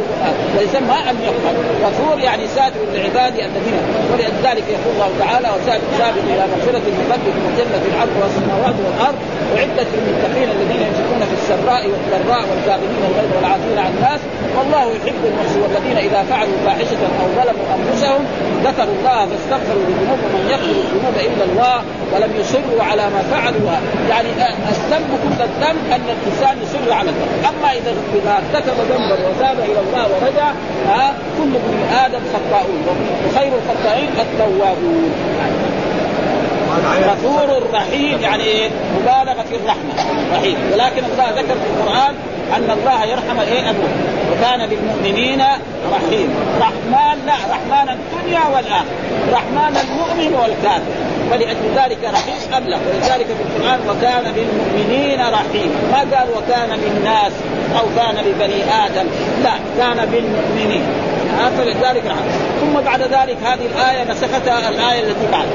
ويسمى 0.58 0.98
المغفر 1.12 1.56
غفور 1.86 2.20
يعني 2.20 2.48
ساتر 2.48 2.82
لعباده 2.94 3.46
الذين 3.46 3.80
ولذلك 4.12 4.66
يقول 4.76 4.92
الله 4.96 5.12
تعالى 5.20 5.48
وسابق 5.56 6.26
إلى 6.34 6.44
مغفرة 6.52 6.86
من 6.98 7.06
ربكم 7.14 7.42
وجنة 7.48 7.84
العرض 7.92 8.16
والسماوات 8.22 8.76
والأرض 8.86 9.20
اعدت 9.58 9.88
للمتقين 9.94 10.50
الذين 10.56 10.82
ينفقون 10.88 11.22
في 11.30 11.36
السراء 11.42 11.84
والضراء 11.92 12.44
والكاظمين 12.50 13.02
الغيظ 13.10 13.32
والعافين 13.36 13.78
عن 13.86 13.92
الناس 13.98 14.22
والله 14.58 14.86
يحب 14.98 15.22
المحسنين 15.30 15.64
والذين 15.64 15.98
إذا 15.98 16.22
فعلوا 16.30 16.58
فاحشة 16.66 17.02
أو 17.22 17.28
ظلموا 17.38 17.66
أنفسهم 17.78 18.22
ذكروا 18.68 18.96
الله 19.00 19.20
فاستغفروا 19.30 19.84
لذنوبهم 19.88 20.32
من 20.36 20.44
يغفر 20.52 20.65
الذنوب 20.70 21.16
إلا 21.16 21.44
الله 21.44 21.82
ولم 22.14 22.32
يصروا 22.40 22.84
على 22.84 23.02
ما 23.02 23.22
فعلوا. 23.32 23.72
يعني 24.10 24.30
الذنب 24.70 25.10
كل 25.24 25.44
الذنب 25.44 25.92
أن 25.92 26.06
الإنسان 26.16 26.58
يصر 26.64 26.94
على 26.94 27.10
الذنب 27.10 27.46
أما 27.50 27.72
إذا 27.72 27.94
إذا 28.16 28.32
ارتكب 28.32 28.78
ذنبا 28.92 29.30
وتاب 29.30 29.58
إلى 29.60 29.80
الله 29.80 30.04
ورجع 30.04 30.52
ها 30.88 31.14
كل 31.38 31.52
ابن 31.56 31.96
آدم 32.06 32.20
خطاؤون. 32.34 32.86
وخير 33.28 33.52
الخطائين 33.60 34.10
التوابون. 34.20 35.12
غفور 37.04 37.64
رحيم. 37.74 38.22
يعني؟ 38.22 38.70
مبالغة 38.96 39.46
في 39.50 39.56
الرحمة. 39.56 39.94
رحيم. 40.34 40.58
ولكن 40.74 41.04
الله 41.14 41.30
ذكر 41.30 41.56
في 41.56 41.68
القرآن 41.76 42.16
أن 42.56 42.78
الله 42.78 43.06
يرحم 43.06 43.40
إيه؟ 43.40 43.74
وكان 44.32 44.70
بالمؤمنين 44.70 45.42
رحيم. 45.92 46.36
رحمن 46.60 47.26
لا 47.26 47.34
رحمن 47.34 47.90
الدنيا 47.90 48.42
والآخرة. 48.56 48.96
رحمن 49.32 49.78
المؤمن 49.78 50.36
والكافر. 50.36 50.94
فلأجل 51.32 51.66
ذلك 51.76 51.98
رحيم 52.04 52.54
أبلغ 52.54 52.78
ولذلك 52.78 53.26
في 53.26 53.44
القرآن 53.46 53.80
وكان 53.90 54.32
بالمؤمنين 54.32 55.20
رحيم. 55.20 55.72
ما 55.92 55.98
قال 55.98 56.28
وكان 56.38 56.78
بالناس 56.78 57.32
أو 57.80 57.86
كان 57.96 58.16
ببني 58.26 58.86
آدم؟ 58.86 59.08
لا 59.44 59.52
كان 59.78 60.06
بالمؤمنين. 60.06 60.84
فلذلك 61.58 62.06
رحم 62.06 62.30
ثم 62.62 62.82
بعد 62.86 63.02
ذلك 63.02 63.38
هذه 63.44 63.66
الآية 63.76 64.04
نسختها 64.04 64.70
الآية 64.70 65.00
التي 65.00 65.28
بعد. 65.32 65.46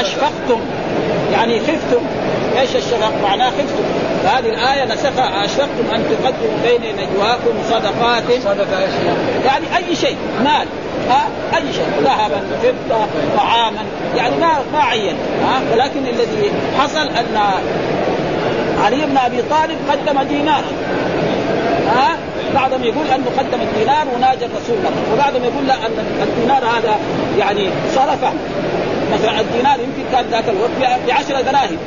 أشفقتم. 0.00 0.60
يعني 1.32 1.60
خفتم. 1.60 2.06
إيش 2.60 2.76
الشفق؟ 2.76 3.12
معناه 3.22 3.50
خفتم. 3.50 3.84
فهذه 4.24 4.46
الآية 4.46 4.84
نسخها 4.84 5.44
أشفقتم 5.44 5.94
أن 5.94 6.04
تقدموا 6.10 6.58
بين 6.62 6.96
نجواكم 6.96 7.54
صدقات. 7.70 8.22
صدقة 8.42 8.78
إيش؟ 8.82 8.90
يعني 9.44 9.66
أي 9.76 9.96
شيء 9.96 10.16
مال. 10.44 10.66
ها؟ 11.10 11.28
أي 11.56 11.72
شيء. 11.72 11.86
ذهبا 12.02 12.42
فضة 12.62 13.06
طعاما. 13.36 13.82
يعني 14.16 14.36
ما 14.36 14.58
ما 14.72 14.78
عين. 14.78 15.16
ها؟ 15.44 15.60
ولكن 15.72 16.06
الذي 16.06 16.52
حصل 16.78 17.08
أن 17.08 17.38
علي 18.84 19.06
بن 19.06 19.16
أبي 19.16 19.42
طالب 19.42 19.78
قدم 19.90 20.22
دينارا. 20.22 20.72
ها؟ 21.88 22.16
بعضهم 22.54 22.84
يقول 22.84 23.06
أنه 23.06 23.26
قدم 23.38 23.60
الدينار 23.62 24.06
وناجى 24.16 24.44
الرسول 24.44 24.76
مره 24.84 25.14
وبعضهم 25.14 25.44
يقول 25.44 25.66
لا 25.66 25.74
أن 25.74 26.22
الدينار 26.22 26.64
هذا 26.64 26.98
يعني 27.38 27.70
صرفه. 27.94 28.32
مثلا 29.12 29.40
الدينار 29.40 29.80
يمكن 29.80 30.02
كان 30.12 30.24
ذاك 30.30 30.44
الوقت 30.48 30.70
ب 31.06 31.10
10 31.10 31.40
دراهم. 31.40 31.78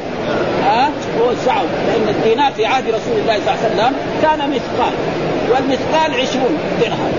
ها؟ 0.64 0.90
ووزعه 1.20 1.64
لأن 1.64 2.10
الدينار 2.10 2.52
في 2.54 2.66
عهد 2.66 2.88
رسول 2.88 3.18
الله 3.22 3.40
صلى 3.46 3.54
الله 3.54 3.64
عليه 3.64 3.76
وسلم 3.76 3.94
كان 4.22 4.50
مثقال. 4.50 4.94
والمثقال 5.52 6.22
20 6.22 6.58
درهم. 6.82 7.12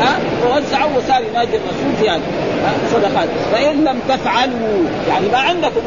ها؟ 0.00 0.18
ووزعوا 0.44 0.90
وصار 0.96 1.22
ينادي 1.30 1.56
الرسول 1.56 1.92
في 2.00 2.10
هذا. 2.10 2.20
صدقات. 2.92 3.28
فإن 3.52 3.84
لم 3.84 3.98
تفعلوا 4.08 4.84
يعني 5.08 5.28
ما 5.28 5.38
عندكم. 5.38 5.80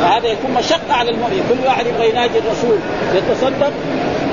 فهذا 0.00 0.26
يكون 0.26 0.50
مشقة 0.50 0.92
على 0.92 1.10
المؤمن. 1.10 1.44
كل 1.48 1.66
واحد 1.66 1.86
يبغى 1.86 2.08
يناجي 2.10 2.38
الرسول 2.38 2.78
يتصدق. 3.14 3.72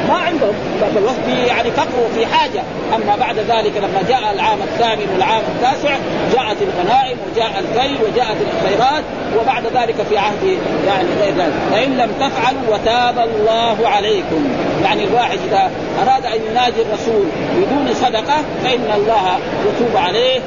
ما 0.09 0.13
عندهم 0.13 0.53
ذاك 0.81 0.97
الوقت 0.97 1.47
يعني 1.47 1.71
فقر 1.71 2.09
في 2.15 2.25
حاجة. 2.25 2.63
أما 2.95 3.15
بعد 3.15 3.37
ذلك 3.37 3.77
لما 3.77 4.01
جاء 4.09 4.33
العام 4.33 4.59
الثامن 4.61 5.07
والعام 5.13 5.41
التاسع 5.55 5.97
جاءت 6.33 6.57
الغنائم 6.61 7.17
وجاء 7.31 7.51
الكيل 7.59 7.97
وجاءت 8.03 8.37
الخيرات 8.47 9.03
وبعد 9.39 9.63
ذلك 9.63 9.95
في 10.09 10.17
عهد 10.17 10.43
يعني 10.87 11.07
غير 11.21 11.33
ذلك. 11.33 11.53
فإن 11.71 11.97
لم 11.97 12.11
تفعلوا 12.19 12.61
وتاب 12.69 13.27
الله 13.29 13.87
عليكم. 13.87 14.49
يعني 14.83 15.03
الواحد 15.03 15.39
إذا 15.47 15.71
أراد 16.03 16.25
أن 16.25 16.39
يناجي 16.51 16.81
الرسول 16.81 17.25
بدون 17.57 17.93
صدقة 17.93 18.37
فإن 18.63 18.87
الله 18.95 19.39
يتوب 19.67 19.97
عليه. 19.97 20.39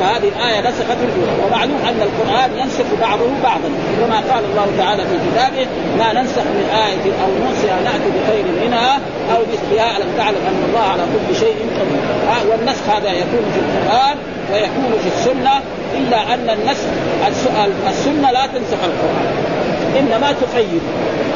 فهذه 0.00 0.28
الآية 0.36 0.60
نسخت 0.60 0.98
الاولى 1.02 1.46
ومعلوم 1.46 1.80
أن 1.88 2.02
القرآن 2.02 2.58
ينسخ 2.58 2.84
بعضه 3.00 3.30
بعضا. 3.42 3.70
كما 4.00 4.16
قال 4.16 4.44
الله 4.44 4.66
تعالى 4.78 5.02
في 5.02 5.16
كتابه 5.30 5.66
ما 5.98 6.12
ننسخ 6.12 6.42
من 6.42 6.68
آية 6.86 7.12
أو 7.24 7.30
ننسها 7.44 7.80
نأتي 7.84 8.10
بخير 8.16 8.44
منها 8.64 8.97
أو 9.34 9.42
مثلها 9.52 9.96
الم 9.96 10.08
تعلم 10.16 10.42
أن 10.48 10.64
الله 10.68 10.80
على 10.80 11.02
كل 11.02 11.36
شيء 11.36 11.56
قدير. 11.78 12.50
والنسخ 12.50 12.88
هذا 12.88 13.12
يكون 13.12 13.44
في 13.54 13.60
القرآن 13.60 14.16
ويكون 14.52 14.98
في 15.02 15.08
السنة 15.16 15.60
إلا 15.98 16.34
أن 16.34 16.50
النسخ 16.50 16.86
السنة 17.88 18.30
لا 18.30 18.46
تنسخ 18.46 18.80
القرآن 18.84 19.26
إنما 19.98 20.32
تقيد. 20.32 20.82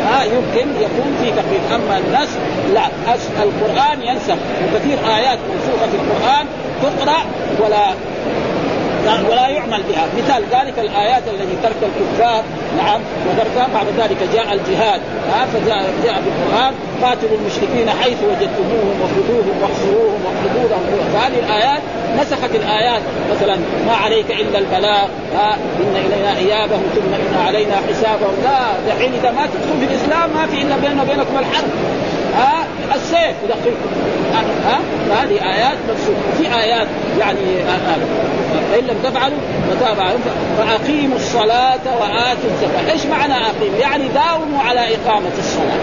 ها 0.06 0.24
يمكن 0.24 0.68
يكون 0.80 1.16
في 1.22 1.30
تقييد. 1.30 1.62
أما 1.74 1.98
النسخ 1.98 2.38
لا. 2.74 2.86
القرآن 3.42 4.02
ينسخ. 4.02 4.36
وكثير 4.62 4.98
آيات 5.16 5.38
منسوخة 5.52 5.86
في 5.90 5.96
القرآن 5.96 6.46
تقرأ 6.82 7.18
ولا 7.60 7.86
ولا 9.30 9.48
يعمل 9.48 9.82
بها. 9.88 10.06
مثال 10.18 10.42
ذلك 10.52 10.78
الآيات 10.78 11.22
التي 11.28 11.56
ترك 11.62 11.76
الكفار 11.82 12.44
نعم 12.76 13.00
وترك 13.28 13.68
بعد 13.74 13.86
ذلك 13.98 14.16
جاء 14.34 14.52
الجهاد. 14.52 15.00
ها 15.32 15.46
فجاء 15.52 15.84
جاء 16.04 16.22
بالقرآن 16.24 16.74
قاتلوا 17.02 17.38
المشركين 17.38 17.90
حيث 18.02 18.18
وجدتموهم 18.30 18.96
وخذوهم 19.02 19.54
واحصروهم 19.62 20.20
واقتلوهم 20.24 20.82
فهذه 21.14 21.38
الآيات 21.38 21.82
نسخت 22.20 22.54
الآيات. 22.54 23.02
مثلا 23.32 23.56
ما 23.86 23.94
عليك 24.04 24.30
إلا 24.30 24.58
البلاغ. 24.58 25.06
ها 25.36 25.56
إن 25.80 25.96
إلينا 25.96 26.36
إيابهم 26.36 26.82
ثم 26.94 27.14
إن 27.14 27.46
علينا 27.46 27.76
حسابهم. 27.88 28.34
لا 28.44 28.58
دحين 28.88 29.12
إذا 29.20 29.30
ما 29.30 29.46
تدخل 29.46 29.76
في 29.80 29.86
الإسلام 29.94 30.30
ما 30.34 30.46
في 30.46 30.62
إلا 30.62 30.76
بيننا 30.76 31.02
وبينكم 31.02 31.38
الحرب. 31.38 31.70
ها 32.36 32.66
السيف. 32.94 33.36
يدخلكم 33.44 33.90
ها؟ 34.66 34.80
فهذه 35.08 35.54
آيات 35.54 35.78
منسوخه 35.88 36.32
في 36.38 36.60
آيات 36.60 36.86
يعني 37.20 37.62
هذا 37.86 38.06
فإن 38.72 38.84
لم 38.84 38.96
تفعلوا 39.04 39.38
فتاب 39.70 39.96
فأقيموا 40.58 41.16
الصلاة 41.16 41.80
وآتوا 42.00 42.50
الزكاة، 42.54 42.92
إيش 42.92 43.06
معنى 43.06 43.34
اقيموا؟ 43.34 43.78
يعني 43.80 44.08
داوموا 44.08 44.60
على 44.60 44.80
إقامة 44.80 45.30
الصلاة. 45.38 45.78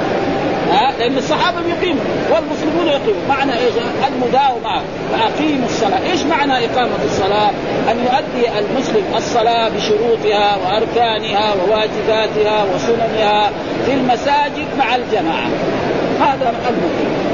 ها؟ 0.71 0.91
لأن 0.99 1.17
الصحابة 1.17 1.57
يقيموا 1.59 2.03
والمسلمون 2.31 2.87
يقيموا. 2.87 3.27
معنى 3.29 3.53
إيش؟ 3.53 3.73
المداومة. 4.07 4.81
فأقيموا 5.11 5.65
الصلاة، 5.65 6.11
إيش 6.11 6.21
معنى 6.23 6.65
إقامة 6.65 6.99
الصلاة؟ 7.05 7.49
أن 7.91 7.97
يؤدي 7.99 8.59
المسلم 8.59 9.03
الصلاة 9.17 9.69
بشروطها 9.69 10.57
وأركانها 10.57 11.53
وواجباتها 11.53 12.65
وسننها 12.75 13.51
في 13.85 13.93
المساجد 13.93 14.67
مع 14.79 14.95
الجماعة. 14.95 15.49
هذا 16.19 16.53
المهم 16.69 17.29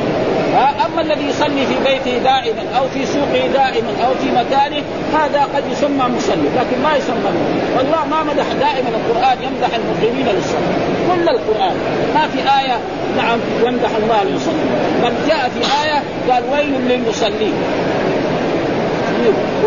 أما 0.86 1.02
الذي 1.02 1.26
يصلي 1.30 1.66
في 1.66 1.76
بيته 1.86 2.18
دائما 2.24 2.64
أو 2.78 2.88
في 2.88 3.06
سوقه 3.06 3.48
دائما 3.54 3.90
أو 4.06 4.14
في 4.14 4.32
مكانه 4.32 4.84
هذا 5.14 5.42
قد 5.56 5.64
يسمى 5.72 6.06
مصلي 6.18 6.50
لكن 6.58 6.84
ما 6.84 6.96
يسمى 6.96 7.32
والله 7.78 8.06
ما 8.06 8.24
مدح 8.24 8.46
دائما 8.60 8.90
القرآن 8.90 9.38
يمدح 9.44 9.70
المقيمين 9.76 10.28
للصلاة. 10.36 10.76
كل 11.08 11.30
القرآن. 11.30 11.76
ما 12.16 12.28
في 12.28 12.40
آية 12.40 12.78
نعم 13.18 13.40
يمدح 13.66 13.90
الله 14.04 14.22
المصلين 14.22 14.70
بل 15.04 15.14
جاء 15.28 15.50
في 15.50 15.84
آية 15.84 16.04
قال 16.30 16.44
ويل 16.52 16.88
للمصلين. 16.90 17.54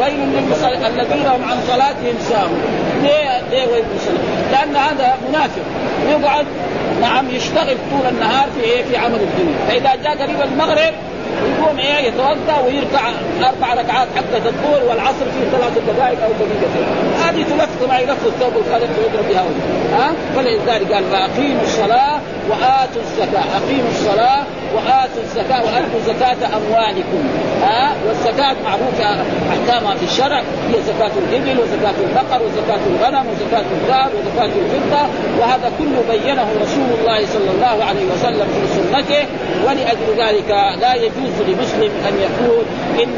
ويل 0.00 0.28
للمصلين 0.34 0.84
الذين 0.86 1.26
هم 1.26 1.44
عن 1.50 1.56
صلاتهم 1.68 2.14
ساهون. 2.28 2.62
ليه 3.02 3.40
ليه 3.50 3.66
ويل 3.72 3.84
للمصلين؟ 3.84 4.20
لأن 4.52 4.76
هذا 4.76 5.16
منافق. 5.28 5.62
يقعد 6.08 6.46
نعم 7.00 7.30
يشتغل 7.30 7.76
طول 7.90 8.06
النهار 8.10 8.48
في 8.56 8.64
إيه؟ 8.64 8.84
في 8.84 8.96
عمل 8.96 9.20
الدنيا. 9.20 9.58
فإذا 9.68 9.94
جاء 10.04 10.16
قريب 10.22 10.40
المغرب 10.42 10.94
يقوم 11.58 11.78
إيه؟ 11.78 12.08
يتوضأ 12.08 12.58
ويركع 12.66 13.08
أربع 13.40 13.74
ركعات 13.74 14.08
حقة 14.16 14.46
الظهر 14.48 14.84
والعصر 14.88 15.24
في 15.24 15.50
ثلاث 15.52 15.78
دقائق 15.88 16.24
أو 16.24 16.30
دقيقتين 16.32 16.86
هذه 17.24 17.42
تلف 17.42 17.88
ما 17.88 17.98
يلف 17.98 18.26
الثوب 18.26 18.52
الخلف 18.56 18.90
ويضرب 18.98 19.28
بها 19.28 19.44
ها؟ 19.92 20.12
فلذلك 20.36 20.92
قال 20.92 21.04
وأقيموا 21.12 21.62
الصلاة 21.62 22.17
وآتوا 22.50 23.02
الزكاة. 23.02 23.44
أقيموا 23.58 23.90
الصلاة 23.90 24.42
وآتوا 24.74 25.22
الزكاة 25.22 25.60
واتوا 25.64 26.00
زكاة 26.06 26.40
أموالكم. 26.56 27.22
ها؟ 27.62 27.92
والزكاة 28.06 28.56
معروفة 28.64 29.22
أحكامها 29.52 29.94
في 29.94 30.04
الشرع. 30.04 30.38
هي 30.38 30.82
زكاة 30.82 31.12
الإبل 31.22 31.60
وزكاة 31.60 31.98
البقر 32.06 32.40
وزكاة 32.46 32.82
الغنم 32.92 33.26
وزكاة 33.30 33.66
الذهب 33.76 34.10
وزكاة 34.18 34.52
الفضة. 34.62 35.02
وهذا 35.38 35.72
كله 35.78 36.04
بينه 36.10 36.46
رسول 36.62 36.88
الله 37.00 37.26
صلى 37.26 37.50
الله 37.50 37.84
عليه 37.84 38.06
وسلم 38.12 38.46
في 38.54 38.74
سنته. 38.76 39.26
ولأجل 39.66 40.08
ذلك 40.24 40.50
لا 40.80 40.94
يجوز 40.94 41.34
لمسلم 41.48 41.92
أن 42.08 42.14
يقول 42.26 42.64
ان 43.02 43.16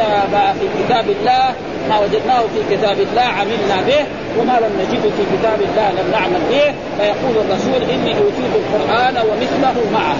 في 0.60 0.66
كتاب 0.84 1.04
الله 1.10 1.54
ما 1.88 1.98
وجدناه 1.98 2.40
في 2.40 2.76
كتاب 2.76 3.00
الله 3.00 3.22
عملنا 3.22 3.76
به 3.86 4.04
وما 4.38 4.56
لم 4.62 4.72
نجده 4.80 5.10
في 5.16 5.24
كتاب 5.34 5.58
الله 5.68 5.90
لم 5.90 6.10
نعمل 6.12 6.40
به. 6.50 6.74
فيقول 6.98 7.34
الرسول 7.44 7.90
إني 7.94 8.12
أوتيت 8.18 8.52
القرآن 8.60 9.14
ومثله 9.16 9.76
معه. 9.92 10.16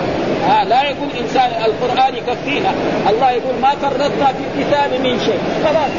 آه 0.50 0.64
لا 0.64 0.82
يقول 0.82 1.08
إنسان 1.20 1.50
القرآن 1.64 2.14
يكفينا. 2.14 2.70
الله 3.10 3.30
يقول 3.30 3.54
ما 3.62 3.70
فرطنا 3.82 4.26
في 4.36 4.42
الكتاب 4.48 4.90
من 5.04 5.20
شيء. 5.26 5.40
خلاص. 5.64 5.90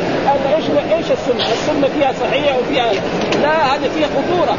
إيش 0.55 0.65
إيش 0.93 1.11
السنة؟ 1.11 1.45
السنة 1.53 1.87
فيها 1.95 2.13
صحيحة 2.21 2.57
وفيها 2.59 2.91
لا 3.41 3.75
هذا 3.75 3.89
فيها 3.95 4.07
خطورة. 4.07 4.57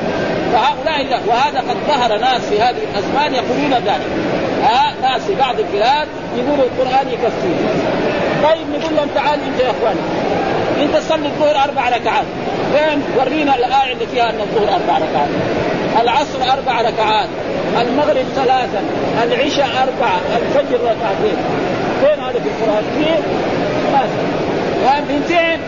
فهؤلاء 0.52 1.02
لا 1.10 1.18
وهذا 1.26 1.58
قد 1.58 1.76
ظهر 1.88 2.18
ناس 2.18 2.40
في 2.40 2.60
هذه 2.60 2.82
الأزمان 2.92 3.34
يقولون 3.34 3.72
ذلك. 3.72 4.10
ها 4.62 4.88
آه 4.88 5.12
ناس 5.12 5.22
في 5.26 5.34
بعض 5.34 5.54
البلاد 5.58 6.08
يقولوا 6.36 6.64
القرآن 6.64 7.06
يكفينا. 7.08 7.72
طيب 8.42 8.66
نقول 8.80 8.96
لهم 8.96 9.08
تعالوا 9.14 9.44
أنت 9.44 9.60
يا 9.60 9.70
اخوان 9.70 9.96
انت 10.80 10.96
تصلي 10.96 11.26
الظهر 11.26 11.64
أربع 11.64 11.88
ركعات. 11.88 12.24
فين 12.72 13.02
ورينا 13.18 13.54
الآية 13.54 13.92
اللي 13.92 14.06
فيها 14.06 14.30
أن 14.30 14.40
الظهر 14.40 14.68
أربع 14.68 14.98
ركعات. 14.98 15.28
العصر 16.00 16.52
أربع 16.52 16.80
ركعات. 16.80 17.28
المغرب 17.80 18.24
ثلاثا 18.35 18.82
العشاء 19.22 19.66
اربعه 19.66 20.20
الفجر 20.37 20.78
ركعتين. 20.80 21.37
فين 22.00 22.24
هذا 22.24 22.32
في 22.32 22.48
القرآن؟ 22.48 22.85
فين؟ 22.98 23.22
ما 24.85 25.00
من 25.00 25.24
فين؟ 25.28 25.61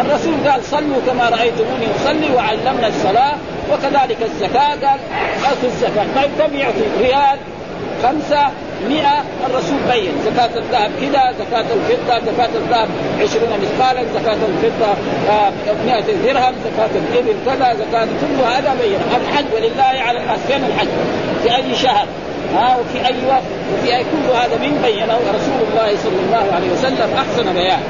الرسول 0.00 0.50
قال 0.50 0.64
صلوا 0.64 1.00
كما 1.06 1.28
رأيتموني 1.28 1.86
أصلي 1.96 2.34
وعلمنا 2.36 2.88
الصلاة 2.88 3.34
وكذلك 3.72 4.18
الزكاة. 4.22 4.70
قال 4.70 4.98
اعطوا 5.44 5.68
الزكاة. 5.68 6.06
طيب 6.16 6.30
كم 6.38 6.56
يعطي؟ 6.56 6.84
ريال 7.00 7.38
خمسة. 8.02 8.50
مئة 8.88 9.24
الرسول 9.46 9.78
بين. 9.92 10.12
زكاة 10.24 10.50
الذهب 10.56 10.90
كذا 11.00 11.32
زكاة 11.38 11.64
الفضة 11.76 12.32
زكاة 12.32 12.50
الذهب 12.54 12.88
عشرون 13.20 13.52
مثقالا 13.62 14.02
زكاة 14.14 14.38
الفضة 14.48 14.92
آه، 15.30 15.52
مئة 15.86 16.00
درهم 16.24 16.54
زكاة 16.64 16.90
الإبل 16.94 17.34
كذا 17.46 17.74
زكاة 17.74 18.04
كل 18.04 18.44
هذا 18.44 18.76
بين. 18.82 18.98
الحج 19.20 19.44
ولله 19.54 20.02
على 20.02 20.18
الناس 20.20 20.38
فين 20.48 20.64
الحج؟ 20.64 20.88
في 21.42 21.56
أي 21.56 21.74
شهر. 21.74 22.06
ها 22.54 22.76
وفي 22.76 23.06
أي 23.06 23.14
وقت 23.28 23.42
وفي 23.74 23.96
أي 23.96 24.02
كل 24.04 24.36
هذا 24.36 24.56
من 24.58 24.82
بينه 24.84 25.18
رسول 25.34 25.60
الله 25.70 25.96
صلى 26.04 26.20
الله 26.26 26.54
عليه 26.54 26.70
وسلم. 26.72 27.10
أحسن 27.18 27.52
بيان. 27.52 27.80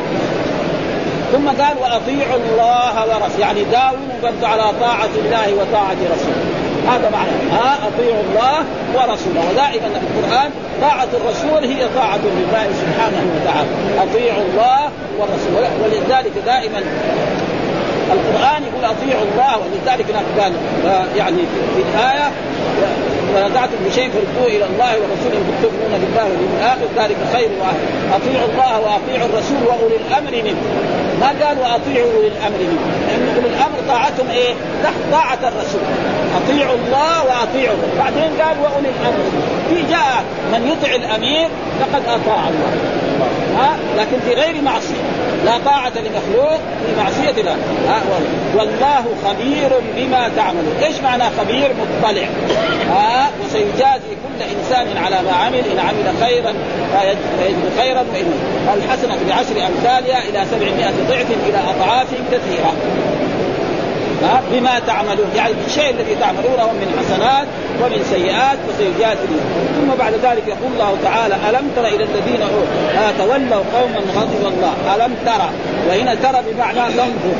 ثم 1.33 1.49
قال 1.49 1.79
وأطيعوا 1.79 2.41
الله 2.51 3.01
ورسوله 3.01 3.39
يعني 3.39 3.65
داوموا 3.65 4.19
على 4.43 4.73
طاعة 4.81 5.11
الله 5.25 5.55
وطاعة 5.55 5.97
رسوله. 6.15 6.50
هذا 6.89 7.11
معنى 7.11 7.31
ها 7.53 7.79
أطيعوا 7.89 8.23
الله 8.23 8.65
ورسوله. 8.95 9.51
ودائما 9.51 9.89
في 9.89 10.07
القرآن 10.11 10.51
طاعة 10.81 11.09
الرسول 11.15 11.71
هي 11.71 11.89
طاعة 11.97 12.19
لله 12.25 12.67
سبحانه 12.83 13.23
وتعالى. 13.37 13.69
أطيعوا 13.99 14.43
الله 14.43 14.91
والرسول 15.19 15.65
ولذلك 15.85 16.33
دائما 16.47 16.83
القرآن 18.11 18.63
يقول 18.63 18.85
أطيعوا 18.85 19.25
الله 19.33 19.59
ولذلك 19.63 20.07
قال 20.39 20.53
يعني 21.17 21.37
في 21.77 21.83
الآية 21.83 22.31
ونزعتم 23.35 23.77
بشيء 23.87 24.11
فردوه 24.11 24.47
إلى 24.47 24.65
الله 24.65 24.93
ورسوله 25.01 25.37
إن 25.37 25.55
تؤمنون 25.63 26.01
بالله 26.01 26.25
واليوم 26.25 26.55
الآخر. 26.61 26.87
ذلك 26.97 27.17
خير 27.33 27.51
واهل 27.61 27.81
اطيعوا 28.17 28.49
الله 28.53 28.81
وأطيعوا 28.81 29.29
الرسول 29.29 29.63
وأولي 29.69 29.97
الأمر 29.97 30.31
منكم 30.31 31.00
ما 31.21 31.27
قال 31.27 31.59
واطيعوا 31.59 32.13
اولي 32.13 32.29
الامر 32.29 32.59
منكم. 32.59 32.91
لأن 33.09 33.35
اولي 33.37 33.49
الامر 33.49 33.79
طاعتهم 33.89 34.31
إيه؟ 34.31 34.55
تحت 34.83 34.95
طاعة 35.13 35.39
الرسول. 35.43 35.81
أطيعوا 36.37 36.77
الله 36.77 37.25
وأطيعوا 37.25 37.77
بعدين 37.99 38.31
قال 38.43 38.57
وأولي 38.63 38.89
الأمر. 38.89 39.25
في 39.69 39.83
جاء 39.91 40.25
من 40.53 40.69
يطع 40.69 40.95
الأمير 40.95 41.49
فقد 41.81 42.03
أطاع 42.03 42.49
الله. 42.49 42.73
ها؟ 43.59 43.77
لكن 43.99 44.17
في 44.27 44.35
غير 44.35 44.63
معصية. 44.63 45.20
لا 45.45 45.59
طاعة 45.65 45.93
لمخلوق 45.97 46.57
في 46.57 47.03
معصية 47.03 47.41
الله. 47.41 47.57
والله 48.57 49.05
خبير 49.25 49.71
بما 49.97 50.31
تعملون، 50.37 50.77
إيش 50.83 51.01
معنى 51.01 51.25
خبير؟ 51.39 51.71
مطلع. 52.03 52.29
ها 52.91 53.31
وسيجازي 53.45 54.13
كل 54.25 54.43
إنسان 54.43 54.97
على 55.05 55.17
ما 55.23 55.33
عمل 55.33 55.59
إن 55.73 55.79
عمل 55.79 56.15
خيرا 56.21 56.55
فيجد 57.39 57.71
خيرا 57.79 58.01
وان 58.01 58.83
الحسنة 58.85 59.17
بعشر 59.29 59.67
أمثالها 59.69 60.23
إلى 60.29 60.45
سبعمائة 60.51 60.95
ضعف 61.09 61.27
إلى 61.49 61.59
أضعاف 61.59 62.09
كثيرة. 62.33 62.73
بما 64.53 64.79
تعملون 64.87 65.31
يعني 65.37 65.53
بالشيء 65.53 65.91
الذي 65.91 66.15
تعملونه 66.15 66.73
من 66.73 66.89
حسنات 66.99 67.47
ومن 67.83 68.05
سيئات 68.11 68.59
فسيجازي 68.69 69.27
ثم 69.77 69.95
بعد 69.99 70.13
ذلك 70.13 70.43
يقول 70.49 70.73
الله 70.73 70.97
تعالى 71.05 71.35
ألم 71.35 71.71
تر 71.77 71.87
إلى 71.87 72.05
الذين 72.05 72.43
آه 72.43 73.11
تولوا 73.19 73.65
قوما 73.75 74.01
غضب 74.17 74.43
الله. 74.53 74.75
ألم 74.95 75.15
ترى 75.27 75.51
وهنا 75.89 76.15
ترى 76.15 76.43
بمعنى 76.49 76.93
تنظر 76.93 77.37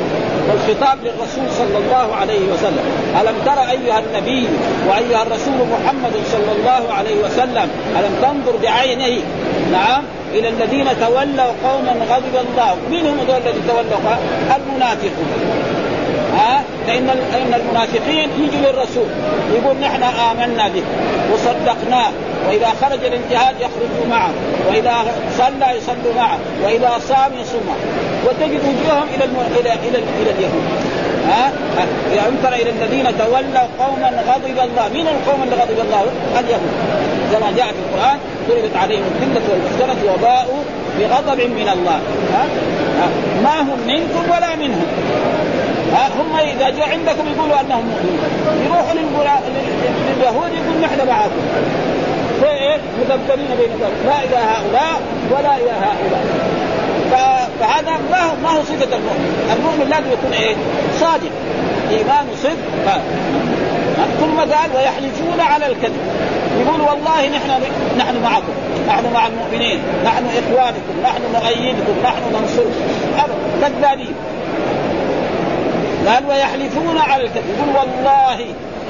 والخطاب 0.49 0.97
للرسول 1.03 1.47
صلى 1.57 1.77
الله 1.77 2.15
عليه 2.15 2.39
وسلم. 2.53 2.85
ألم 3.21 3.35
تر 3.45 3.61
أيها 3.71 3.99
النبي 3.99 4.47
وأيها 4.89 5.23
الرسول 5.23 5.53
محمد 5.73 6.13
صلى 6.31 6.51
الله 6.57 6.93
عليه 6.93 7.15
وسلم؟ 7.25 7.69
ألم 7.99 8.13
تنظر 8.21 8.57
بعينه 8.63 9.23
نعم. 9.71 10.03
إلى 10.33 10.49
الذين 10.49 10.87
تولوا 10.99 11.51
قوما 11.63 11.93
غضب 12.09 12.35
الله. 12.49 12.75
من 12.91 13.07
هم 13.07 13.19
الذين 13.29 13.61
تولوا؟ 13.67 14.17
المنافقون. 14.55 15.27
ها؟ 16.37 16.63
فإن 16.87 17.09
ان 17.09 17.53
المنافقين 17.53 18.29
يجوا 18.39 18.71
للرسول 18.71 19.07
يقول 19.53 19.77
نحن 19.77 20.03
آمنا 20.03 20.67
به 20.67 20.83
وصدقناه 21.33 22.11
وإذا 22.47 22.67
خرج 22.81 23.05
الانتهاد 23.05 23.55
يخرج 23.55 24.09
معه 24.09 24.29
وإذا 24.69 24.93
صلى 25.37 25.77
يصلوا 25.77 26.13
معه 26.15 26.39
وإذا 26.63 26.91
صام 27.09 27.31
يصوم 27.41 27.61
معه. 27.67 27.81
وتجد 28.25 28.59
وجوههم 28.59 29.07
إلى 29.15 29.23
الم... 29.23 29.35
إلى 29.59 29.73
إلى, 29.73 29.97
إلى 30.21 30.31
اليهود. 30.31 30.63
ها؟ 31.27 31.51
ألم 32.13 32.37
تر 32.43 32.53
إلى 32.53 32.69
الذين 32.69 33.17
تولوا 33.17 33.67
قوما 33.79 34.23
غضب 34.27 34.59
الله. 34.59 34.87
من 34.93 35.07
القوم 35.07 35.43
اللي 35.43 35.55
غضب 35.55 35.79
الله؟ 35.79 36.05
اليهود. 36.39 36.71
كما 37.31 37.51
جاء 37.57 37.67
في 37.67 37.79
القرآن 37.89 38.17
ضربت 38.49 38.77
عليهم 38.77 39.03
الذله 39.21 39.41
والمسكنه 39.51 40.13
وباءوا 40.13 40.63
بغضب 40.99 41.39
من 41.39 41.69
الله؟ 41.73 41.99
ها؟ 42.33 42.45
ما 43.43 43.61
هم 43.61 43.79
منكم 43.87 44.31
ولا 44.31 44.55
منهم. 44.55 44.85
ها 45.93 46.07
هم 46.07 46.35
إذا 46.39 46.69
جاء 46.69 46.89
عندكم 46.89 47.23
يقولوا 47.35 47.61
أنهم 47.61 47.85
مؤمنون. 47.85 48.19
يروحوا 48.65 48.93
لليهود 48.93 50.51
يقول 50.53 50.81
نحن 50.81 51.07
معكم. 51.07 51.41
فايه 52.41 52.77
مذبذبين 52.99 53.51
بين 53.59 53.69
لا 54.05 54.23
إلى 54.23 54.37
هؤلاء 54.37 55.01
ولا 55.31 55.55
إلى 55.55 55.71
هؤلاء. 55.71 56.23
فهذا 57.59 57.91
ما 58.11 58.21
هو 58.21 58.35
ما 58.43 58.49
هو 58.49 58.61
صفة 58.63 58.95
المؤمن، 58.97 59.55
المؤمن 59.57 59.89
لازم 59.89 60.11
يكون 60.11 60.33
إيه؟ 60.33 60.55
صادق. 60.99 61.31
إيمان 61.91 62.25
صدق 62.43 63.01
ثم 64.19 64.39
قال 64.39 64.69
ويحلفون 64.75 65.39
على 65.39 65.65
الكذب. 65.67 66.01
يقول 66.61 66.81
والله 66.81 67.27
نحن 67.27 67.49
نحن 67.97 68.23
معكم. 68.23 68.53
نحن 68.87 69.13
مع 69.13 69.27
المؤمنين. 69.27 69.79
نحن 70.05 70.25
إخوانكم. 70.25 70.95
نحن 71.03 71.21
نؤيدكم 71.33 71.93
نحن 72.03 72.21
ننصركم 72.33 72.71
كذابين. 73.61 74.13
قال 76.07 76.25
ويحلفون 76.29 76.97
على 76.97 77.23
الكذب 77.23 77.43
يقول 77.57 77.75
والله 77.75 78.45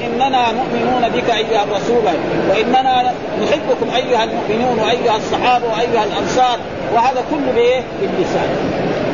إننا 0.06 0.52
مؤمنون 0.52 1.08
بك 1.08 1.30
أيها 1.30 1.64
الرسول 1.64 2.02
وإننا 2.50 3.12
نحبكم 3.42 3.94
أيها 3.96 4.24
المؤمنون 4.24 4.78
وأيها 4.78 5.16
الصحابة 5.16 5.64
وأيها 5.66 6.04
الأنصار 6.04 6.58
وهذا 6.94 7.24
كله 7.30 7.52
بإيه؟ 7.54 7.82
باللسان. 8.00 8.48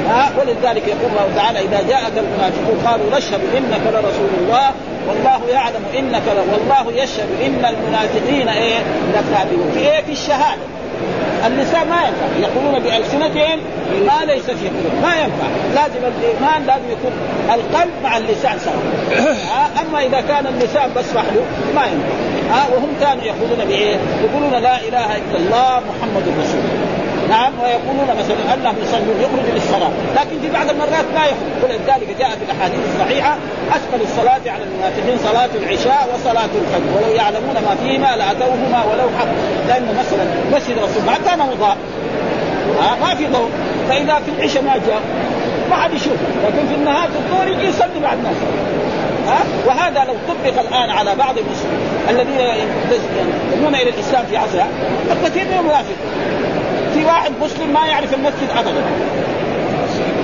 ها؟ 0.09 0.31
ولذلك 0.39 0.89
يقول 0.89 1.11
الله 1.11 1.37
تعالى 1.37 1.59
إذا 1.59 1.89
جاءك 1.89 2.13
المنافقون 2.17 2.87
قالوا 2.87 3.19
نشهد 3.19 3.41
إنك 3.57 3.81
لرسول 3.87 4.31
الله 4.39 4.71
والله 5.09 5.51
يعلم 5.51 5.85
إنك 5.99 6.23
والله 6.53 7.03
يشهد 7.03 7.29
إن 7.47 7.65
المنافقين 7.65 8.49
إيه؟ 8.49 8.79
لكاذبون. 9.15 9.71
في 9.75 9.81
إيه؟ 9.81 10.03
في 10.03 10.13
الشهادة. 10.13 10.63
اللسان 11.46 11.88
ما 11.88 11.96
ينفع. 11.96 12.48
يقولون 12.48 12.79
بألسنتهم 12.79 13.59
ما 14.07 14.24
ليس 14.24 14.44
في 14.44 14.68
قلوب. 14.68 14.92
ما 15.03 15.14
ينفع. 15.14 15.48
لازم 15.74 16.01
الإيمان 16.05 16.66
لازم 16.66 16.90
يكون 16.90 17.12
القلب 17.55 17.92
مع 18.03 18.16
اللسان 18.16 18.59
سوا 18.59 18.72
أما 19.83 20.07
إذا 20.07 20.20
كان 20.20 20.46
اللسان 20.46 20.90
بس 20.96 21.05
وحده 21.16 21.40
ما 21.74 21.83
ينفع. 21.87 22.14
ها 22.51 22.66
وهم 22.74 22.88
كانوا 23.01 23.24
يقولون 23.24 23.68
بإيه؟ 23.68 23.96
يقولون 24.24 24.62
لا 24.62 24.77
إله 24.81 25.16
إلا 25.16 25.37
الله 25.37 25.83
محمد 25.88 26.22
رسول 26.22 26.61
الله. 26.61 26.88
نعم 27.29 27.53
ويقولون 27.62 28.09
مثلا 28.19 28.55
انهم 28.55 28.77
يصلون 28.83 29.17
يخرج 29.21 29.55
للصلاة، 29.55 29.91
لكن 30.17 30.41
في 30.43 30.49
بعض 30.53 30.71
المرات 30.71 31.07
ما 31.14 31.25
يخرج، 31.25 31.57
ولذلك 31.62 32.09
جاء 32.19 32.31
في 32.31 32.45
الأحاديث 32.49 32.81
الصحيحة 32.95 33.37
أثقل 33.71 34.01
الصلاة 34.03 34.53
على 34.55 34.64
المنافقين 34.64 35.19
صلاة 35.19 35.51
العشاء 35.61 36.09
وصلاة 36.14 36.53
الفجر، 36.61 36.91
ولو 36.97 37.14
يعلمون 37.14 37.55
ما 37.55 37.77
فيهما 37.83 38.17
لأتوهما 38.17 38.85
ولو 38.85 39.09
حق، 39.19 39.29
لأنه 39.69 39.93
مثلا 40.01 40.25
مسجد 40.57 40.77
الرسول 40.79 41.03
ما 41.07 41.17
كان 41.27 41.38
مضاء. 41.38 41.77
ما 43.01 43.14
في 43.14 43.27
ضوء، 43.27 43.51
فإذا 43.88 44.14
في 44.14 44.31
العشاء 44.38 44.62
ما 44.62 44.73
جاء. 44.87 45.01
ما 45.71 45.77
حد 45.77 45.95
يشوف، 45.95 46.19
لكن 46.47 46.69
في 46.69 46.75
النهار 46.75 47.09
في 47.09 47.19
الظهر 47.19 47.49
يجي 47.49 47.67
يصلي 47.67 48.01
بعد 48.03 48.19
الناس. 48.19 48.37
ها 49.29 49.38
وهذا 49.67 50.05
لو 50.05 50.14
طبق 50.29 50.61
الآن 50.61 50.91
على 50.91 51.14
بعض 51.14 51.35
المسلمين 51.38 51.81
الذين 52.11 52.41
ينتمون 53.51 53.75
إلى 53.75 53.91
الإسلام 53.91 54.25
في 54.31 54.37
عصرها 54.37 54.69
الكثير 55.12 55.45
منهم 55.45 55.64
منافقون 55.64 55.97
في 56.99 57.05
واحد 57.05 57.33
مسلم 57.43 57.73
ما 57.73 57.87
يعرف 57.87 58.15
المسجد 58.15 58.51
ابدا. 58.59 58.83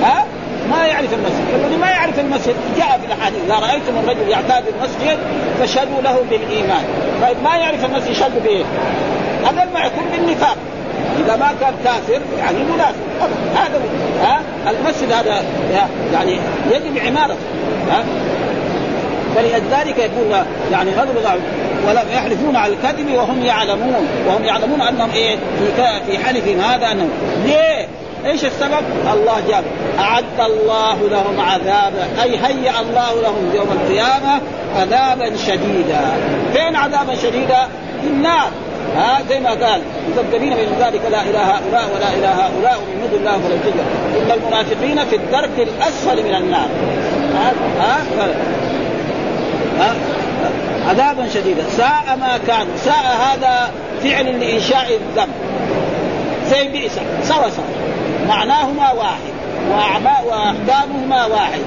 ها؟ 0.03 0.27
ما 0.71 0.87
يعرف 0.87 1.15
المسجد. 1.15 1.45
الذي 1.55 1.77
ما 1.77 1.91
يعرف 1.91 2.19
المسجد 2.19 2.55
جاء 2.77 3.01
في 3.01 3.07
الأحاديث 3.07 3.39
إذا 3.47 3.55
رأيتم 3.55 3.99
الرجل 4.05 4.29
يعتاد 4.29 4.65
المسجد 4.69 5.19
فاشهدوا 5.59 6.01
له 6.03 6.25
بالإيمان. 6.31 6.85
طيب 7.23 7.37
ما 7.45 7.57
يعرف 7.57 7.85
المسجد 7.85 8.11
يشهدوا 8.11 8.41
بايه؟ 8.41 8.65
هذا 9.45 9.69
ما 9.75 9.81
يكون 9.81 10.05
بالنفاق. 10.13 10.57
إذا 11.25 11.37
ما 11.37 11.55
كان 11.61 11.75
كافر 11.85 12.21
يعني 12.39 12.59
منافق. 12.75 12.95
هذا 13.57 13.81
ها؟ 14.23 14.41
المسجد 14.71 15.13
هذا 15.13 15.45
يعني 16.13 16.39
يجب 16.71 16.99
عمارته 17.07 17.39
ها؟ 17.91 18.05
فلذلك 19.37 19.99
يقول 19.99 20.45
يعني 20.73 20.91
غضب 20.91 21.19
ولم 21.88 22.05
يحلفون 22.12 22.57
على 22.57 22.73
الكذب 22.73 23.14
وهم 23.14 23.44
يعلمون 23.44 24.09
وهم 24.27 24.44
يعلمون 24.44 24.81
أنهم 24.81 25.11
إيه 25.11 25.37
في 25.37 25.83
في 26.07 26.25
حلفهم 26.25 26.61
هذا 26.61 26.92
أنهم. 26.92 27.11
ليه؟ 27.44 27.88
إيش 28.27 28.44
السبب؟ 28.44 28.85
الله 29.12 29.42
جاب. 29.49 29.64
أعد 29.99 30.40
الله 30.40 31.09
لهم 31.09 31.40
عذابا 31.40 32.23
أي 32.23 32.37
هيأ 32.37 32.81
الله 32.81 33.23
لهم 33.23 33.51
يوم 33.55 33.68
القيامة 33.73 34.40
عذابا 34.77 35.37
شديدا. 35.37 36.01
فين 36.55 36.77
عذابا 36.77 37.14
شديدا؟ 37.14 37.68
في 38.03 38.09
النار. 38.09 38.51
ها 38.97 39.23
زي 39.29 39.40
ما 39.40 39.51
قال 39.51 39.81
مذبذبين 40.09 40.53
من 40.53 40.77
ذلك 40.81 41.01
لا 41.11 41.23
إله 41.23 41.42
هؤلاء 41.42 41.90
ولا 41.94 42.09
إله 42.14 42.47
هؤلاء 42.47 42.79
ومن 42.79 43.18
الله 43.20 43.33
فلن 43.33 43.61
تجد 43.64 43.85
إن 44.23 44.40
المنافقين 44.40 45.05
في 45.05 45.16
الدرك 45.16 45.68
الأسفل 45.68 46.23
من 46.23 46.35
النار. 46.35 46.68
ها 47.35 47.53
ها. 47.81 47.99
ها؟ 49.79 49.94
عذابا 50.88 51.29
شديدا. 51.35 51.62
ساء 51.77 52.16
ما 52.20 52.38
كان. 52.47 52.66
ساء 52.77 53.16
هذا 53.20 53.70
فعل 54.03 54.40
لإنشاء 54.40 54.87
الذنب. 55.01 55.35
زي 56.51 56.68
بئس. 56.68 56.99
سوا 57.23 57.64
معناهما 58.29 58.92
واحد. 58.92 59.35
وأحكامهما 60.27 61.27
واحد. 61.27 61.61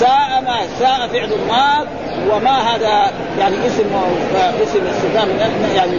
ساء 0.00 0.42
ما 0.46 0.58
ساء 0.78 1.08
فعل 1.12 1.32
الماض 1.32 1.86
وما 2.30 2.50
هذا 2.50 3.12
يعني 3.38 3.56
اسم 3.66 3.84
اسم 4.62 4.80
استفهام 4.86 5.28
يعني 5.76 5.98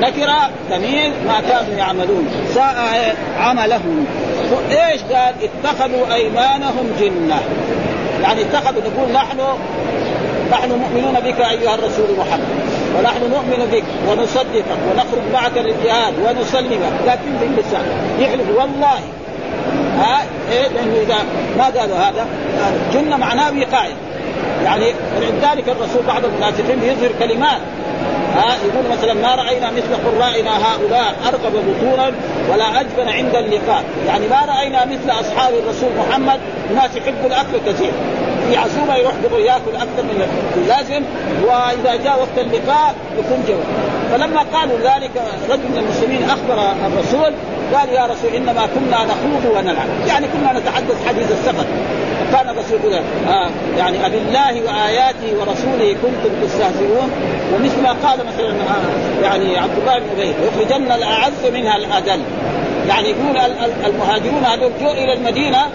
نكرة 0.00 0.50
ضمير 0.70 1.12
ما 1.26 1.40
كانوا 1.48 1.78
يعملون. 1.78 2.28
ساء 2.54 3.16
عملهم. 3.38 4.06
إيش 4.70 5.02
قال؟ 5.02 5.34
اتخذوا 5.42 6.14
أيمانهم 6.14 6.92
جنة. 7.00 7.40
يعني 8.22 8.42
اتخذوا 8.42 8.82
نقول 8.82 9.12
نحن 9.12 9.40
نحن 10.52 10.70
مؤمنون 10.70 11.20
بك 11.20 11.40
أيها 11.40 11.74
الرسول 11.74 12.06
محمد 12.18 12.54
ونحن 12.98 13.20
نؤمن 13.30 13.68
بك 13.72 13.84
ونصدقك 14.08 14.78
ونخرج 14.90 15.22
معك 15.32 15.56
للجهاد 15.56 16.14
ونسلمك 16.26 16.92
لكن 17.06 17.38
في 17.40 17.46
اللسان 17.46 17.84
يحلف 18.18 18.48
والله. 18.48 19.00
ها؟ 19.98 20.22
إيه؟ 20.52 20.68
لأنه 20.68 20.96
إذا 21.02 21.16
ما 21.58 21.64
قالوا 21.64 21.96
هذا 21.96 22.26
جنة 22.92 23.16
معناه 23.16 23.50
وقاية. 23.50 23.94
يعني 24.64 24.94
ولذلك 25.16 25.68
الرسول 25.68 26.02
بعض 26.06 26.24
المنافقين 26.24 26.82
يظهر 26.82 27.10
كلمات. 27.18 27.60
ها؟ 28.36 28.56
يقول 28.66 28.98
مثلا 28.98 29.14
ما 29.14 29.34
رأينا 29.34 29.70
مثل 29.70 29.94
قرائنا 30.06 30.50
هؤلاء 30.50 31.14
ارغب 31.28 31.52
بطونا 31.52 32.12
ولا 32.52 32.80
اجبن 32.80 33.08
عند 33.08 33.34
اللقاء، 33.34 33.84
يعني 34.06 34.28
ما 34.28 34.44
رأينا 34.48 34.84
مثل 34.84 35.20
أصحاب 35.20 35.54
الرسول 35.54 35.88
محمد 35.98 36.40
ناس 36.74 36.90
يحبوا 36.96 37.26
الأكل 37.26 37.72
كثير، 37.72 37.92
في 38.48 38.56
عزومه 38.56 38.96
يروح 38.96 39.14
يأكل 39.38 39.76
أكثر 39.76 40.02
من 40.02 40.26
اللازم 40.56 41.02
وإذا 41.44 42.02
جاء 42.04 42.18
وقت 42.18 42.38
اللقاء 42.38 42.94
يكون 43.18 43.44
جوا 43.48 43.64
فلما 44.12 44.40
قالوا 44.52 44.78
ذلك 44.78 45.10
رجل 45.50 45.62
من 45.62 45.78
المسلمين 45.78 46.22
أخبر 46.30 46.72
الرسول 46.86 47.32
قال 47.74 47.88
يا 47.88 48.02
رسول 48.02 48.34
إنما 48.36 48.68
كنا 48.74 49.04
نخوض 49.04 49.56
ونلعب. 49.56 49.88
يعني 50.08 50.26
كنا 50.26 50.58
نتحدث 50.58 51.08
حديث 51.08 51.30
السفر. 51.30 51.64
كان 52.32 52.48
الرسول 52.48 52.80
يقول 52.80 52.94
آه 53.28 53.50
يعني 53.78 54.06
أبي 54.06 54.18
الله 54.18 54.62
وآياته 54.62 55.40
ورسوله 55.40 55.96
كنتم 56.02 56.46
تستهزئون. 56.46 57.10
ومثل 57.54 57.82
ما 57.82 57.88
قال 57.88 58.18
مثلا 58.18 58.50
آه 58.50 59.22
يعني 59.22 59.58
عبد 59.58 59.78
الله 59.78 59.98
بن 59.98 60.04
أبي 60.16 60.34
يخرجن 60.46 60.92
الأعز 60.92 61.46
منها 61.54 61.76
الأذل. 61.76 62.20
يعني 62.88 63.08
يقول 63.08 63.36
المهاجرون 63.86 64.44
هذول 64.44 64.70
جوا 64.80 64.92
إلى 64.92 65.12
المدينة 65.12 65.66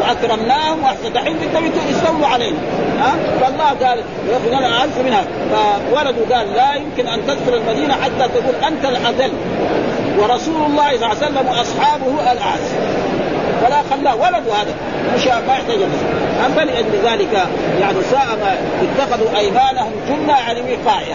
واكرمناهم 0.00 0.82
واحسن 0.82 1.18
حين 1.18 1.36
بدهم 1.36 1.72
يستولوا 1.90 2.26
علينا 2.26 2.58
ها؟ 3.00 3.14
فالله 3.40 3.88
قال 3.88 4.02
يخرجون 4.28 4.58
الاعز 4.58 4.98
منها. 5.04 5.24
فولده 5.90 6.36
قال 6.36 6.52
لا 6.52 6.74
يمكن 6.74 7.06
أن 7.06 7.20
تدخل 7.26 7.54
المدينة 7.56 7.94
حتى 7.94 8.28
تقول 8.28 8.54
أنت 8.68 8.84
الأذل. 8.84 9.32
ورسول 10.18 10.62
الله 10.66 10.96
صلى 10.96 10.96
الله 10.96 11.06
عليه 11.06 11.26
وسلم 11.26 11.48
وأصحابه 11.48 12.32
الأعز. 12.32 12.70
فلا 13.62 13.82
خلاه. 13.90 14.16
ولد 14.16 14.48
هذا. 14.48 14.74
مش 15.16 15.26
ما 15.26 15.52
يحتاج 15.52 15.78
لاجل 16.56 16.98
ذلك 17.04 17.48
يعني 17.80 18.02
ساء 18.10 18.38
ما 18.40 18.56
اتخذوا 18.82 19.38
أيمانهم 19.38 19.90
جنة 20.08 20.32
يعني 20.38 20.60
وقايه 20.60 21.14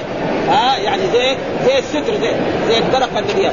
ها؟ 0.50 0.78
يعني 0.78 1.02
زي 1.14 1.36
زي 1.66 1.80
الستر 1.80 2.14
زي 2.22 2.32
زي 2.68 2.78
الدرقه 2.78 3.20
اللي 3.20 3.52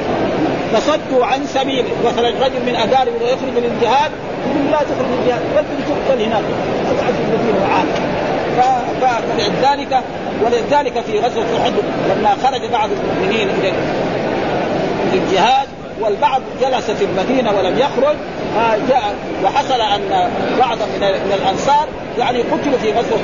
فصدوا 0.73 1.25
عن 1.25 1.45
سبيل 1.45 1.85
مثلا 2.05 2.29
رجل 2.29 2.65
من 2.65 2.75
اقاربه 2.75 3.25
يخرج 3.25 3.49
من 3.49 3.71
الجهاد 3.75 4.11
يقول 4.45 4.71
لا 4.71 4.77
تخرج 4.77 5.07
من 5.07 5.19
الجهاد 5.21 5.41
بل 5.55 5.63
تقتل 5.87 6.21
هناك. 6.21 6.43
اقعد 6.91 7.13
في 7.13 7.21
المدينة 7.21 7.59
وعاد 7.63 7.87
فلذلك 9.01 10.03
ولذلك 10.45 11.01
في 11.01 11.19
غزوة 11.19 11.45
أحد 11.61 11.73
لما 12.09 12.29
خرج 12.43 12.61
بعض 12.71 12.89
المؤمنين 12.91 13.49
إلى 13.49 13.71
الجهاد 15.13 15.67
والبعض 16.01 16.41
جلس 16.61 16.91
في 16.91 17.05
المدينة 17.05 17.57
ولم 17.57 17.79
يخرج 17.79 18.15
جاء 18.89 19.15
وحصل 19.43 19.81
أن 19.81 20.29
بعض 20.59 20.77
من 20.77 21.33
الأنصار 21.41 21.87
يعني 22.19 22.41
قتلوا 22.41 22.77
في 22.81 22.91
غزوة 22.91 23.19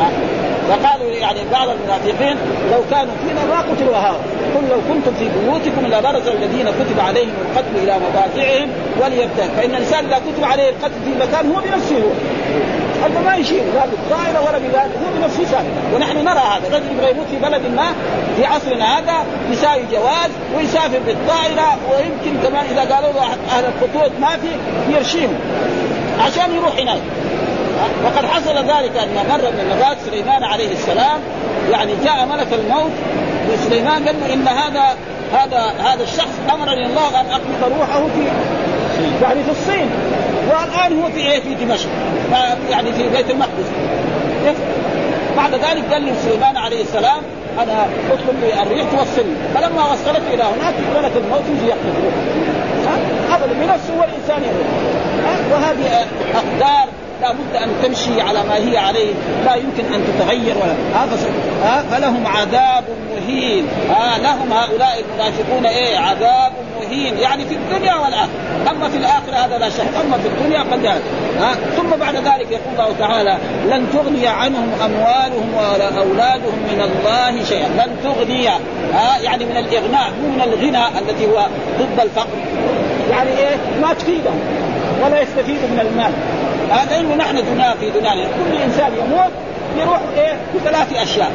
أحد. 0.00 0.43
فقالوا 0.68 1.10
يعني 1.10 1.40
بعض 1.52 1.68
المنافقين 1.68 2.36
لو 2.72 2.80
كانوا 2.90 3.14
فينا 3.28 3.44
ما 3.44 3.60
قتلوا 3.60 3.96
هؤلاء. 3.96 4.20
قل 4.54 4.68
لو 4.70 4.94
كنتم 4.94 5.12
في 5.18 5.28
بيوتكم 5.28 5.86
لبرز 5.86 6.28
الذين 6.28 6.66
كتب 6.66 7.00
عليهم 7.00 7.32
القتل 7.44 7.76
إلى 7.82 7.96
مضاجعهم 7.98 8.68
وليبتل 9.00 9.48
فإن 9.56 9.70
الإنسان 9.70 10.04
إذا 10.04 10.18
كتب 10.18 10.44
عليه 10.44 10.68
القتل 10.68 10.94
في 11.04 11.26
مكان 11.26 11.52
هو 11.52 11.60
بنفسه. 11.60 11.96
هو 11.96 12.10
هذا 13.04 13.20
ما 13.24 13.36
يشير 13.36 13.62
لا 13.74 13.86
بالطائرة 13.86 14.40
ولا 14.48 14.58
بذلك 14.58 14.92
هو 15.04 15.18
بنفسه 15.20 15.44
سابق. 15.44 15.94
ونحن 15.94 16.24
نرى 16.24 16.38
هذا. 16.38 16.76
رجل 16.76 16.86
يبغى 16.96 17.10
يموت 17.10 17.26
في 17.30 17.36
بلد 17.36 17.62
ما 17.76 17.86
في 18.36 18.44
عصرنا 18.44 18.98
هذا 18.98 19.26
يساوي 19.50 19.82
جواز 19.92 20.30
ويسافر 20.56 20.98
بالطائرة 21.06 21.78
ويمكن 21.90 22.48
كمان 22.48 22.64
إذا 22.66 22.94
قالوا 22.94 23.12
له 23.12 23.22
أهل 23.50 23.64
الخطوط 23.64 24.10
ما 24.20 24.28
في 24.28 24.48
يرشيهم 24.96 25.34
عشان 26.20 26.56
يروح 26.56 26.78
هناك. 26.78 27.00
وقد 28.04 28.26
حصل 28.26 28.56
ذلك 28.56 28.96
أن 28.96 29.14
مرة 29.28 29.50
من 29.50 29.70
المرات 29.72 29.96
سليمان 30.06 30.44
عليه 30.44 30.72
السلام 30.72 31.20
يعني 31.72 31.92
جاء 32.04 32.26
ملك 32.26 32.46
الموت 32.52 32.92
وسليمان 33.52 34.04
قال 34.08 34.16
له 34.20 34.34
إن 34.34 34.48
هذا 34.48 34.96
هذا 35.32 35.74
هذا 35.78 36.02
الشخص 36.02 36.40
أمرني 36.54 36.86
الله 36.86 37.20
أن 37.20 37.26
اقبض 37.26 37.78
روحه 37.78 38.00
في 38.00 38.24
يعني 39.22 39.42
في 39.44 39.50
الصين 39.50 39.90
والان 40.50 41.02
هو 41.02 41.08
في 41.10 41.18
إيه 41.18 41.40
في 41.40 41.54
دمشق 41.54 41.88
يعني 42.70 42.92
في 42.92 43.08
بيت 43.08 43.30
المقدس. 43.30 43.68
بعد 45.36 45.54
ذلك 45.54 45.92
قال 45.92 46.02
لي 46.02 46.12
سليمان 46.24 46.56
عليه 46.56 46.82
السلام 46.82 47.22
أنا 47.58 47.86
اطلب 48.12 48.40
لي 48.40 48.62
الريح 48.62 48.86
توصلني. 48.90 49.34
فلما 49.54 49.84
وصلت 49.84 50.22
إلى 50.32 50.42
هناك 50.42 50.74
ملك 50.96 51.12
الموت 51.16 51.42
يجي 51.50 51.66
يقبض 51.68 51.94
روحه 52.04 52.34
أبدا 53.36 53.52
بنفسه 53.52 53.94
هو 53.98 54.04
الانسان 54.04 54.42
يروح 54.42 54.68
وهذه 55.52 56.06
أقدار 56.34 56.88
لابد 57.24 57.56
أن 57.62 57.68
تمشي 57.82 58.20
على 58.20 58.38
ما 58.42 58.56
هي 58.56 58.78
عليه 58.78 59.12
لا 59.44 59.54
يمكن 59.54 59.94
أن 59.94 60.04
تتغير 60.06 60.54
ولا 60.56 60.74
ها 61.62 61.82
فلهم 61.90 62.26
عذاب 62.26 62.84
مهين. 63.14 63.66
ها 63.90 64.18
لهم 64.18 64.52
هؤلاء 64.52 65.04
المنافقون 65.04 65.66
إيه؟ 65.66 65.98
عذاب 65.98 66.52
مهين. 66.80 67.18
يعني 67.18 67.44
في 67.44 67.54
الدنيا 67.54 67.94
والآخرة. 67.94 68.28
أما 68.70 68.88
في 68.88 68.96
الآخرة 68.96 69.34
هذا 69.34 69.58
لا 69.58 69.68
شك. 69.68 69.86
أما 70.04 70.18
في 70.18 70.28
الدنيا 70.28 70.60
قد 70.60 70.86
ها 71.40 71.54
ثم 71.76 71.90
بعد 72.00 72.14
ذلك 72.14 72.50
يقول 72.50 72.72
الله 72.72 72.94
تعالى 72.98 73.38
لن 73.66 73.86
تغني 73.92 74.26
عنهم 74.26 74.72
أموالهم 74.84 75.54
ولا 75.54 75.98
أولادهم 75.98 76.58
من 76.72 76.80
الله 76.80 77.44
شيئا. 77.44 77.68
لن 77.68 77.96
تغني. 78.04 78.48
ها 78.94 79.18
يعني 79.22 79.44
من 79.44 79.56
الإغناء 79.56 80.10
مو 80.22 80.28
من 80.28 80.40
الغنى 80.40 80.98
الذي 80.98 81.26
هو 81.26 81.46
ضد 81.78 82.00
الفقر. 82.00 82.38
يعني 83.10 83.30
إيه؟ 83.30 83.56
ما 83.82 83.94
تفيدهم 83.94 84.40
ولا 85.04 85.20
يستفيدوا 85.20 85.68
من 85.68 85.80
المال. 85.80 86.12
هذا 86.70 87.00
انه 87.00 87.14
نحن 87.14 87.36
دنيا 87.36 87.74
في 87.80 87.90
دنيانا. 87.90 88.24
كل 88.24 88.62
إنسان 88.64 88.92
يموت 88.92 89.32
يروح 89.76 90.00
إيه؟ 90.16 90.36
بثلاث 90.54 91.02
أشياء. 91.02 91.32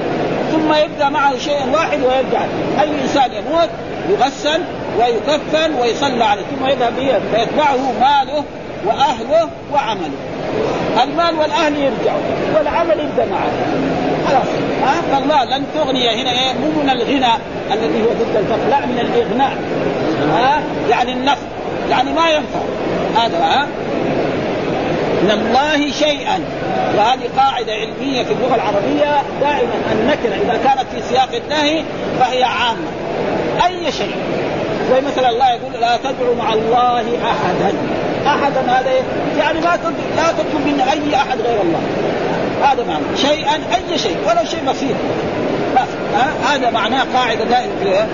ثم 0.52 0.74
يبدأ 0.74 1.10
معه 1.10 1.38
شيء 1.38 1.60
واحد 1.74 2.00
ويرجع. 2.00 2.42
أي 2.82 2.90
إنسان 3.04 3.32
يموت 3.34 3.70
يغسل 4.10 4.62
ويكفن 5.00 5.74
ويصلى 5.82 6.24
عليه. 6.24 6.42
ثم 6.42 6.66
يذهب 6.66 6.96
به 6.96 7.20
فيتبعه 7.32 7.92
ماله 8.02 8.44
وأهله 8.86 9.50
وعمله. 9.74 10.20
المال 11.04 11.40
والأهل 11.40 11.74
يرجعوا. 11.76 12.22
والعمل 12.56 13.00
يبدأ 13.00 13.26
معه. 13.26 13.50
خلاص. 14.28 14.48
ها؟ 14.84 15.02
فالله 15.12 15.44
لن 15.44 15.64
تغني 15.76 16.22
هنا 16.22 16.32
إيه؟ 16.32 16.54
مو 16.54 16.82
من 16.82 16.90
الغنى 16.90 17.34
الذي 17.74 18.02
هو 18.02 18.08
ضد 18.08 18.36
الفقر. 18.36 18.70
لا 18.70 18.86
من 18.86 19.00
الإغناء. 19.00 19.54
ها؟ 20.34 20.62
يعني 20.90 21.14
النفع. 21.14 21.48
يعني 21.90 22.14
ما 22.14 22.30
ينفع. 22.30 22.60
هذا 23.16 23.38
ها؟ 23.38 23.68
من 25.24 25.32
الله 25.32 25.92
شيئا. 25.92 26.40
وهذه 26.98 27.30
قاعدة 27.38 27.74
علمية 27.74 28.24
في 28.24 28.34
اللغة 28.34 28.56
العربية 28.56 29.22
دائما 29.42 29.74
النكره 29.92 30.36
إذا 30.44 30.60
كانت 30.64 30.86
في 30.96 31.02
سياق 31.10 31.30
النهي 31.44 31.84
فهي 32.20 32.44
عامة. 32.44 32.90
أي 33.66 33.92
شيء. 33.92 34.16
زي 34.92 35.02
مثلا 35.02 35.30
الله 35.30 35.50
يقول 35.50 35.82
لا 35.82 35.98
تدعوا 35.98 36.36
مع 36.36 36.54
الله 36.54 37.04
احدا. 37.24 37.74
احدا 38.28 38.62
هذا 38.62 38.92
يعني 39.40 39.60
ما 39.60 39.80
لا 40.16 40.32
تطلب 40.32 40.66
من 40.66 40.82
أي 40.82 41.16
أحد 41.16 41.42
غير 41.42 41.62
الله. 41.62 41.82
هذا 42.64 42.84
معنى. 42.84 43.18
شيئا 43.18 43.56
أي 43.56 43.98
شيء. 43.98 44.18
ولو 44.28 44.46
شيء 44.46 44.60
بسيط. 44.70 44.96
هذا 46.48 46.70
معناه 46.70 47.04
قاعدة 47.14 47.44
دائما 47.44 48.08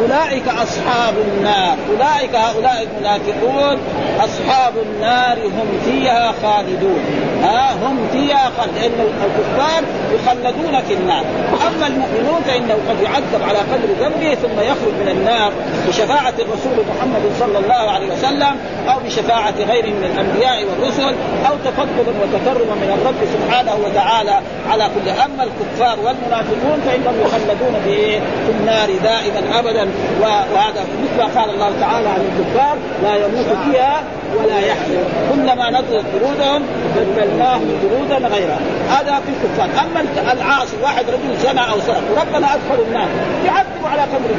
اولئك 0.00 0.48
أصحاب 0.48 1.14
النار. 1.28 1.76
أولئك 1.90 2.34
هؤلاء 2.34 2.86
المنافقون 2.88 3.78
أصحاب 4.20 4.74
النار 4.86 5.38
هم 5.38 5.80
فيها 5.84 6.34
خالدون. 6.42 7.00
ها؟ 7.42 7.72
هم 7.72 8.08
فيها 8.12 8.50
خالد 8.58 8.72
لأن 8.74 8.92
الكفار 9.24 9.82
يخلدون 10.14 10.82
في 10.88 10.94
النار. 10.94 11.24
اما 11.68 11.86
المؤمنون 11.86 12.42
فإنه 12.46 12.74
قد 12.88 13.02
يعذب 13.02 13.42
على 13.48 13.58
قدر 13.58 13.88
ذنبه 14.00 14.34
ثم 14.34 14.60
يخرج 14.60 14.94
من 15.00 15.08
النار 15.08 15.52
بشفاعة 15.88 16.34
الرسول 16.38 16.84
محمد 16.96 17.22
صلى 17.40 17.58
الله 17.58 17.90
عليه 17.90 18.12
وسلم 18.12 18.56
أو 18.88 19.00
بشفاعة 19.06 19.54
غيره 19.68 19.86
من 19.86 20.04
الأنبياء 20.14 20.64
والرسل 20.64 21.14
أو 21.48 21.54
تفضلا 21.64 22.12
وتكرما 22.22 22.74
من 22.74 22.98
الرب 23.00 23.20
سبحانه 23.34 23.74
وتعالى 23.86 24.40
على 24.70 24.90
كل. 24.94 25.10
أما 25.10 25.42
الكفار 25.44 25.98
والمنافقون 26.00 26.80
فانهم 26.92 27.20
يخلدون 27.20 27.74
في 27.84 28.20
النار 28.60 28.88
دائما 29.02 29.58
أبدا. 29.58 29.88
وهذا 30.20 30.84
مثل 31.02 31.18
ما 31.18 31.40
قال 31.40 31.50
الله 31.50 31.72
تعالى 31.80 32.08
عن 32.08 32.20
الكفار 32.20 32.76
لا 33.02 33.16
يموت 33.16 33.46
فيها 33.46 34.02
ولا 34.38 34.58
يحيى 34.58 34.98
كلما 35.32 35.70
نضجت 35.70 36.04
جلودهم 36.14 36.62
بدلناهم 36.96 37.68
جلودا 37.82 38.28
غيرها. 38.28 38.58
هذا 38.90 39.20
في 39.26 39.32
الكفار. 39.32 39.68
أما 39.84 40.32
العاصي 40.32 40.76
واحد 40.82 41.04
رجل 41.04 41.36
زنى 41.42 41.60
أو 41.60 41.80
سرق 41.80 42.02
وربنا 42.10 42.54
أدخل 42.54 42.82
النار. 42.88 43.08
يعذب 43.46 43.86
على 43.92 44.02
قدر 44.02 44.30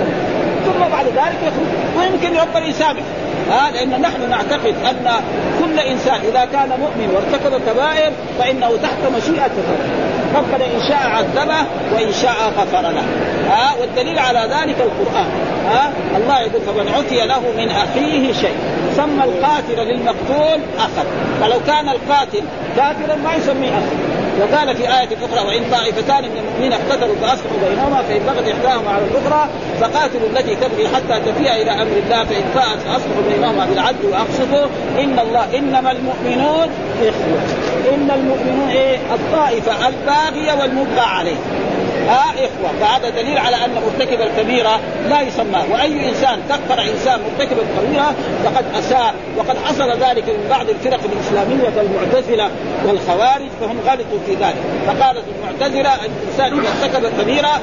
ثم 0.66 0.92
بعد 0.92 1.06
ذلك 1.06 1.40
يخرج. 1.44 1.70
ويمكن 1.98 2.38
ربنا 2.38 2.66
يسامح 2.68 3.02
ها 3.50 3.72
لأن 3.72 4.02
نحن 4.02 4.30
نعتقد 4.30 4.76
أن 4.90 5.12
كل 5.60 5.80
إنسان 5.80 6.20
إذا 6.30 6.46
كان 6.54 6.70
مؤمن 6.70 7.10
وارتكب 7.14 7.62
كبائر 7.68 8.12
فإنه 8.40 8.78
تحت 8.84 9.02
مشيئة 9.18 9.52
ربنا 10.36 10.66
إن 10.66 10.82
شاء 10.88 11.08
عذبه 11.08 11.66
وإن 11.94 12.14
شاء 12.22 12.54
غفر 12.58 12.82
له. 12.82 13.04
ها 13.50 13.76
والدليل 13.82 14.20
على 14.20 14.40
ذلك 14.40 14.76
القرآن. 14.82 15.28
ها 15.68 15.92
الله 16.18 16.40
يقول 16.42 16.62
فمن 16.62 16.88
عتي 16.98 17.28
له 17.28 17.40
من 17.58 17.70
أخيه 17.72 18.34
شيء. 18.34 18.56
سمى 18.96 19.24
القاتل 19.24 19.88
للمقتول 19.88 20.60
اخا 20.78 21.04
فلو 21.42 21.60
كان 21.68 21.90
القاتل 21.90 22.44
كافرا 22.78 23.16
ما 23.16 23.36
يسميه 23.36 23.70
اخا 23.70 24.13
وقال 24.42 24.78
في 24.78 24.84
آية 24.84 25.10
أخرى 25.26 25.48
وإن 25.48 25.64
طائفتان 25.72 26.24
من 26.24 26.38
المؤمنين 26.38 26.74
اقتتلوا 26.74 27.16
فأصلحوا 27.16 27.58
بينهما 27.70 28.02
فإن 28.02 28.20
بغت 28.20 28.48
إحداهما 28.48 28.90
على 28.92 29.04
الأخرى 29.06 29.50
فقاتلوا 29.82 30.30
التي 30.30 30.56
تبغي 30.56 30.88
حتى 30.88 31.32
تفيء 31.32 31.62
إلى 31.62 31.72
أمر 31.72 31.98
الله 32.06 32.24
فإن 32.24 32.44
فاءت 32.54 32.80
فأصلحوا 32.80 33.24
بينهما 33.34 33.66
بالعدل 33.66 34.06
وأقسطوا. 34.12 34.68
إن 35.00 35.20
الله 35.20 35.58
إنما 35.58 35.92
المؤمنون 35.92 36.68
إخوة. 37.02 37.40
إن 37.94 38.12
المؤمنون 38.12 38.70
إيه؟ 38.70 38.98
الطائفة 39.14 39.88
الباغية 39.88 40.62
والمبغى 40.62 41.00
عليه 41.00 41.36
ها 42.08 42.32
إخوة 42.32 42.80
فهذا 42.80 43.10
دليل 43.10 43.38
على 43.38 43.56
أن 43.56 43.70
مرتكب 43.74 44.22
الكبيرة 44.22 44.80
لا 45.10 45.22
يسمى 45.22 45.64
وأي 45.72 46.10
إنسان 46.10 46.40
كفر 46.50 46.82
إنسان 46.82 47.20
مرتكب 47.22 47.58
الكبيرة 47.60 48.16
فقد 48.44 48.66
أساء 48.80 49.16
وقد 49.38 49.58
حصل 49.58 49.92
ذلك 49.92 50.30
من 50.30 50.48
بعض 50.50 50.70
الفرق 50.70 51.00
الإسلامية 51.14 51.70
كالمعتزلة 51.76 52.50
والخوارج 52.86 53.50
فهم 53.62 53.80
غلطوا 53.86 54.20
في 54.26 54.34
ذلك. 54.34 54.56
فقالت 54.88 55.24
المعتزلة 55.36 55.96
الإنسان 56.06 56.60
إذا 56.60 56.70
ارتكب 56.70 57.06
الكبيرة 57.06 57.62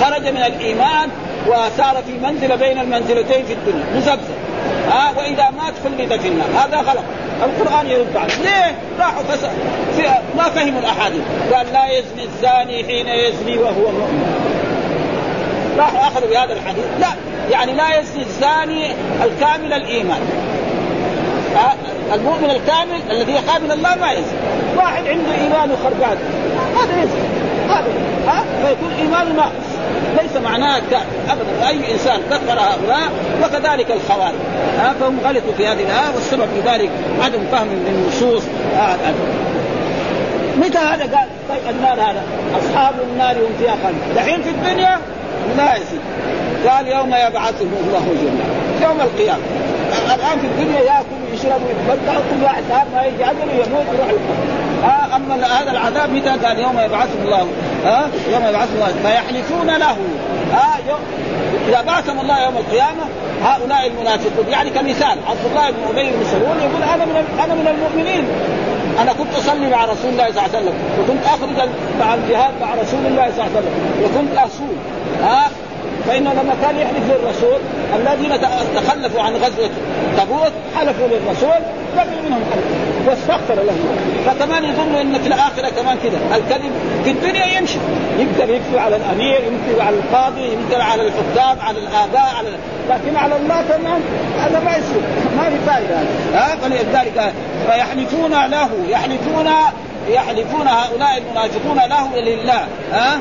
خرج 0.00 0.22
من 0.28 0.42
الإيمان 0.42 1.10
وصار 1.46 2.02
في 2.06 2.12
منزلة 2.26 2.56
بين 2.56 2.78
المنزلتين 2.78 3.44
في 3.44 3.52
الدنيا 3.52 3.84
مزبزب 3.96 4.47
ها 4.90 5.12
وإذا 5.16 5.50
مات 5.50 5.74
خلد 5.84 6.20
في 6.20 6.28
النار 6.28 6.48
هذا 6.56 6.76
غلط. 6.76 7.04
القرآن 7.42 7.86
يرد 7.86 8.16
عليه. 8.16 8.34
ليه؟ 8.34 8.74
راحوا. 8.98 9.22
ما 10.36 10.42
فهموا 10.42 10.80
الأحاديث. 10.80 11.20
قال 11.54 11.66
لا 11.72 11.86
يزني 11.90 12.24
الزاني 12.24 12.84
حين 12.84 13.08
يزني 13.08 13.58
وهو 13.58 13.90
مؤمن. 13.92 14.54
راحوا 15.78 16.00
أخذوا 16.00 16.28
بهذا 16.30 16.52
الحديث. 16.52 16.84
لا 17.00 17.08
يعني 17.50 17.72
لا 17.72 18.00
يزني 18.00 18.22
الزاني 18.22 18.92
الكامل 19.24 19.72
الإيمان. 19.72 20.20
المؤمن 22.14 22.50
الكامل 22.50 23.00
الذي 23.10 23.32
من 23.32 23.72
الله 23.72 23.94
ما 23.94 24.12
يزني. 24.12 24.38
واحد 24.76 25.06
عنده 25.06 25.34
إيمان 25.34 25.70
وخربان. 25.70 26.18
هذا 26.76 27.02
يزني. 27.02 27.28
هذا. 27.68 27.86
ها 28.26 28.44
فيكون 28.66 28.92
إيمانه 29.00 29.32
ناقص. 29.32 29.77
ليس 30.22 30.36
معناه 30.44 30.76
ابدا 30.76 31.68
أي 31.68 31.92
إنسان 31.92 32.20
كفر 32.30 32.60
هؤلاء 32.60 33.10
وكذلك 33.42 33.90
الخوارج. 33.90 34.34
ها 34.78 34.94
فهم 35.00 35.20
غلطوا 35.24 35.52
في 35.56 35.66
هذه 35.66 35.82
الآية 35.82 36.14
والسبب 36.14 36.46
في 36.54 36.70
ذلك 36.70 36.90
عدم 37.24 37.40
فهم 37.52 37.68
للنصوص 37.86 38.42
متى 40.56 40.78
هذا؟ 40.78 41.02
قال 41.02 41.28
طيب 41.48 41.76
النار 41.76 42.00
هذا. 42.00 42.22
أصحاب 42.58 42.94
النار 43.12 43.36
هم 43.36 43.52
فيها 43.58 43.76
خالد 43.82 44.14
دحين 44.16 44.42
في 44.42 44.50
الدنيا 44.50 44.98
لا 45.56 45.76
يزيد. 45.76 46.00
قال 46.68 46.86
يوم 46.86 47.08
يبعثهم 47.08 47.72
الله 47.86 48.06
جميعا. 48.20 48.90
يوم 48.90 49.00
القيامة. 49.00 49.42
الآن 50.14 50.38
في 50.38 50.46
الدنيا 50.46 50.80
ياكل 50.80 51.18
ويشرب 51.30 51.60
ويتمتع 51.66 52.14
كل 52.14 52.44
واحد 52.44 52.62
ما 52.94 53.04
يجي 53.04 53.24
أجله 53.24 53.52
يموت 53.52 53.86
يروح 53.94 54.08
آه 54.84 55.16
أما 55.16 55.46
هذا 55.46 55.70
العذاب 55.70 56.10
متى 56.10 56.28
قال 56.28 56.58
يوم 56.58 56.78
يبعثهم 56.78 57.22
الله 57.24 57.46
آه 57.86 58.06
يوم 58.32 58.44
يبعثهم 58.48 58.74
الله. 58.74 58.94
فيحلفون 59.02 59.66
له 59.66 59.96
آه 60.52 60.88
يوم 60.88 61.00
إذا 61.68 61.80
بعثهم 61.82 62.20
الله 62.20 62.44
يوم 62.44 62.56
القيامة 62.56 63.04
هؤلاء 63.42 63.86
المنافقون. 63.86 64.48
يعني 64.48 64.70
كمثال 64.70 65.18
عبد 65.28 65.44
الله 65.50 65.70
بن 65.70 65.82
أبي 65.90 66.10
بن 66.10 66.24
سلول 66.30 66.56
يقول 66.62 66.82
أنا 66.82 67.04
من 67.04 67.24
أنا 67.44 67.54
من 67.54 67.66
المؤمنين. 67.68 68.24
أنا 69.02 69.12
كنت 69.12 69.34
أصلي 69.38 69.70
مع 69.70 69.84
رسول 69.84 70.10
الله 70.10 70.24
صلى 70.24 70.30
الله 70.30 70.42
عليه 70.42 70.58
وسلم 70.58 70.74
وكنت 71.00 71.26
أخرج 71.26 71.68
مع 72.00 72.14
الجهاد 72.14 72.52
مع 72.60 72.74
رسول 72.74 73.06
الله 73.06 73.30
صلى 73.36 73.46
الله 73.46 73.56
عليه 73.56 73.58
وسلم 73.58 74.02
وكنت 74.04 74.38
أصوم 74.38 74.76
ها. 75.22 75.50
فانه 76.08 76.32
لما 76.32 76.54
كان 76.62 76.78
يحلف 76.78 77.04
للرسول 77.10 77.60
الذين 77.96 78.40
تخلفوا 78.74 79.22
عن 79.22 79.32
غزوة 79.34 79.70
تبوك 80.18 80.52
حلفوا 80.76 81.06
للرسول 81.08 81.60
قبل 81.98 82.28
منهم 82.28 82.40
حلف 82.52 82.64
واستغفر 83.08 83.54
لهم. 83.54 83.96
فكمان 84.26 84.64
يظنوا 84.64 85.00
إن 85.00 85.18
في 85.18 85.26
الآخرة 85.26 85.68
كمان 85.68 85.98
كذا 86.02 86.36
الكذب 86.36 86.70
في 87.04 87.10
الدنيا 87.10 87.46
يمشي. 87.58 87.78
يقدر 88.18 88.54
يكذب 88.54 88.78
على 88.78 88.96
الأمير 88.96 89.40
يكذب 89.40 89.80
على 89.80 89.96
القاضي 89.96 90.40
يقدر 90.40 90.82
على 90.82 91.02
الحكام 91.02 91.60
على 91.60 91.78
الآباء 91.78 92.34
على 92.38 92.48
لكن 92.90 93.16
على 93.16 93.36
الله 93.36 93.62
كمان 93.68 94.00
هذا 94.38 94.60
ما 94.60 94.70
يصير. 94.70 95.02
ما 95.36 95.50
في 95.50 95.56
فائدة 95.66 95.96
ها 96.34 96.56
فلذلك 96.56 97.32
فيحلفون 97.66 98.30
له 98.30 98.70
يحلفون 98.88 99.46
يحلفون 100.08 100.68
هؤلاء 100.68 101.18
المنافقون 101.18 101.76
له 101.76 102.20
لله. 102.20 102.66
ها؟ 102.92 103.18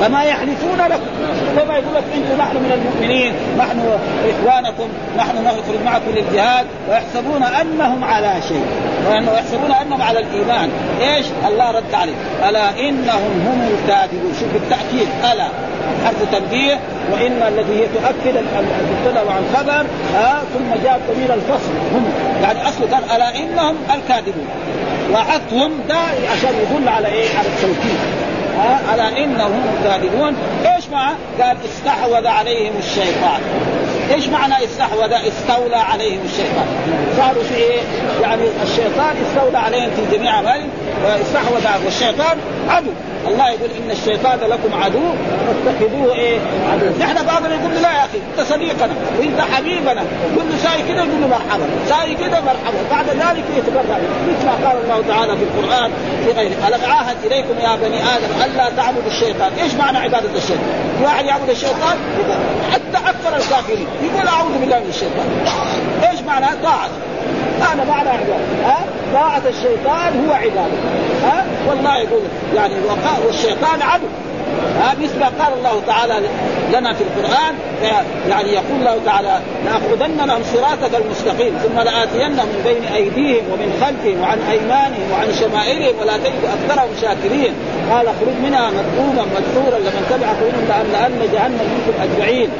كما 0.00 0.22
يحلفون 0.22 0.78
لكم. 0.90 1.10
كما 1.56 1.74
يقول 1.74 1.94
لك 1.94 2.04
أنتم 2.14 2.38
نحن 2.38 2.56
من 2.56 2.72
المؤمنين 2.72 3.32
نحن 3.58 3.98
إخوانكم 4.30 4.88
نحن 5.16 5.44
نخرج 5.44 5.82
معكم 5.84 6.10
للجهاد 6.16 6.66
ويحسبون 6.88 7.42
أنهم 7.42 8.04
على 8.04 8.34
شيء 8.48 8.64
وانه 9.10 9.32
يحسبون 9.32 9.72
أنهم 9.72 10.02
على 10.02 10.18
الإيمان. 10.18 10.70
إيش؟ 11.00 11.26
الله 11.48 11.70
رد 11.70 11.94
عليه 11.94 12.14
ألا 12.48 12.88
إنهم 12.88 13.32
هم 13.46 13.68
الكاذبون. 13.74 14.32
شوف 14.40 14.52
بالتأكيد. 14.52 15.08
ألا. 15.32 15.48
حرف 16.04 16.32
تنبيه. 16.32 16.78
وإن 17.12 17.42
الذي 17.48 17.80
هي 17.80 17.86
تؤكد 17.86 18.36
المبتدا 18.36 19.22
وعن 19.22 19.42
خبر 19.56 19.86
ها 20.14 20.42
ثم 20.54 20.84
جاء 20.84 21.00
ضمير 21.10 21.34
الفصل. 21.34 21.72
هم. 21.94 22.04
يعني 22.42 22.68
أصله 22.68 22.86
قال 22.92 23.04
ألا 23.16 23.36
إنهم 23.36 23.76
الكاذبون. 23.94 24.48
وعطهم 25.12 25.72
ده 25.88 25.98
عشان 26.32 26.54
يدل 26.62 26.88
على 26.88 27.08
إيه؟ 27.08 27.28
على 27.38 27.48
التوكيد. 27.48 28.27
على 28.88 29.24
إنهم 29.24 29.62
كاذبون 29.84 30.36
إيش 30.76 30.88
معنى؟ 30.88 31.16
قال 31.40 31.56
استحوذ 31.64 32.26
عليهم 32.26 32.72
الشيطان 32.78 33.40
إيش 34.14 34.26
معنى 34.28 34.64
استحوذ؟ 34.64 35.12
استولى 35.12 35.76
عليهم 35.76 36.20
الشيطان 36.24 36.66
صاروا 37.16 37.42
في 37.42 37.54
إيه؟ 37.54 37.80
يعني 38.22 38.42
الشيطان 38.62 39.16
استولى 39.26 39.58
عليهم 39.58 39.90
في 39.90 40.16
جميع 40.16 40.34
اعمالهم 40.34 40.68
واستحوذ 41.04 41.84
والشيطان 41.84 42.38
عدو. 42.68 42.90
الله 43.28 43.50
يقول 43.50 43.70
إن 43.70 43.90
الشيطان 43.90 44.38
لكم 44.40 44.82
عدو 44.82 45.00
فاتخذوه 45.64 46.14
إيه؟ 46.14 46.38
عدو، 46.72 46.86
نحن 47.00 47.26
بعضنا 47.26 47.54
يقول 47.54 47.82
لا 47.82 47.92
يا 47.92 48.04
أخي 48.04 48.18
أنت 48.30 48.48
صديقنا 48.48 48.94
وأنت 49.18 49.40
حبيبنا. 49.40 50.02
كل 50.36 50.58
ساي 50.62 50.82
كده 50.88 50.98
يقول 50.98 51.20
له 51.20 51.28
مرحبا، 51.28 51.66
ساي 51.88 52.14
كده 52.14 52.40
مرحبا، 52.40 52.80
بعد 52.90 53.06
ذلك 53.06 53.44
يتبرع. 53.56 53.98
مثل 54.28 54.46
ما 54.46 54.68
قال 54.68 54.76
الله 54.84 55.04
تعالى 55.08 55.36
في 55.36 55.42
القرآن 55.42 55.90
في 56.24 56.32
غيره، 56.32 56.68
ألم 56.68 56.90
عاهد 56.90 57.16
إليكم 57.24 57.58
يا 57.60 57.76
بني 57.76 58.02
آدم 58.02 58.30
الا 58.44 58.70
تعبدوا 58.76 59.10
الشيطان، 59.10 59.52
إيش 59.62 59.74
معنى 59.74 59.98
عبادة 59.98 60.28
الشيطان؟ 60.36 60.68
واحد 61.02 61.24
يعبد 61.24 61.50
الشيطان 61.50 61.96
حتى 62.72 63.08
أكثر 63.08 63.36
الكافرين 63.36 63.86
يقول 64.02 64.28
أعوذ 64.28 64.58
بالله 64.60 64.78
من 64.78 64.88
الشيطان. 64.88 65.26
إيش 66.10 66.20
معنى؟ 66.20 66.46
طاعة. 66.62 66.88
هذا 67.60 67.84
معنى 67.84 68.08
عبادة. 68.08 68.34
ها؟ 68.64 68.78
طاعة 69.14 69.42
الشيطان 69.48 70.26
هو 70.26 70.32
عبادة. 70.32 70.78
ها؟ 71.24 71.44
والله 71.68 71.98
يقول 71.98 72.22
يعني 72.54 72.74
والشيطان 73.26 73.82
عدو. 73.82 74.06
ها؟ 74.80 74.94
مثل 75.02 75.24
قال 75.24 75.52
الله 75.58 75.82
تعالى 75.86 76.14
لنا 76.72 76.94
في 76.94 77.04
القرآن 77.04 77.54
يعني 78.28 78.52
يقول 78.52 78.76
الله 78.80 78.98
تعالى 79.04 79.40
لاقعدن 79.64 80.26
لهم 80.26 80.42
صراطك 80.54 80.94
المستقيم 80.94 81.54
ثم 81.58 81.80
لآتينهم 81.80 82.46
من 82.46 82.60
بين 82.64 82.92
أيديهم 82.92 83.44
ومن 83.52 83.68
خلفهم 83.80 84.20
وعن 84.20 84.38
أيمانهم 84.50 85.12
وعن 85.12 85.28
شمائلهم 85.40 85.98
ولا 86.00 86.16
تجد 86.16 86.44
أكثرهم 86.44 86.90
شاكرين. 87.00 87.52
قال 87.90 88.06
اخرج 88.06 88.36
منها 88.44 88.70
مذموما 88.70 89.22
مدحورا 89.22 89.78
لمن 89.78 90.06
تبعك 90.10 90.36
منهم 90.48 90.92
لأن 90.92 91.28
جهنم 91.32 91.66
منكم 91.74 92.02
أجمعين. 92.02 92.50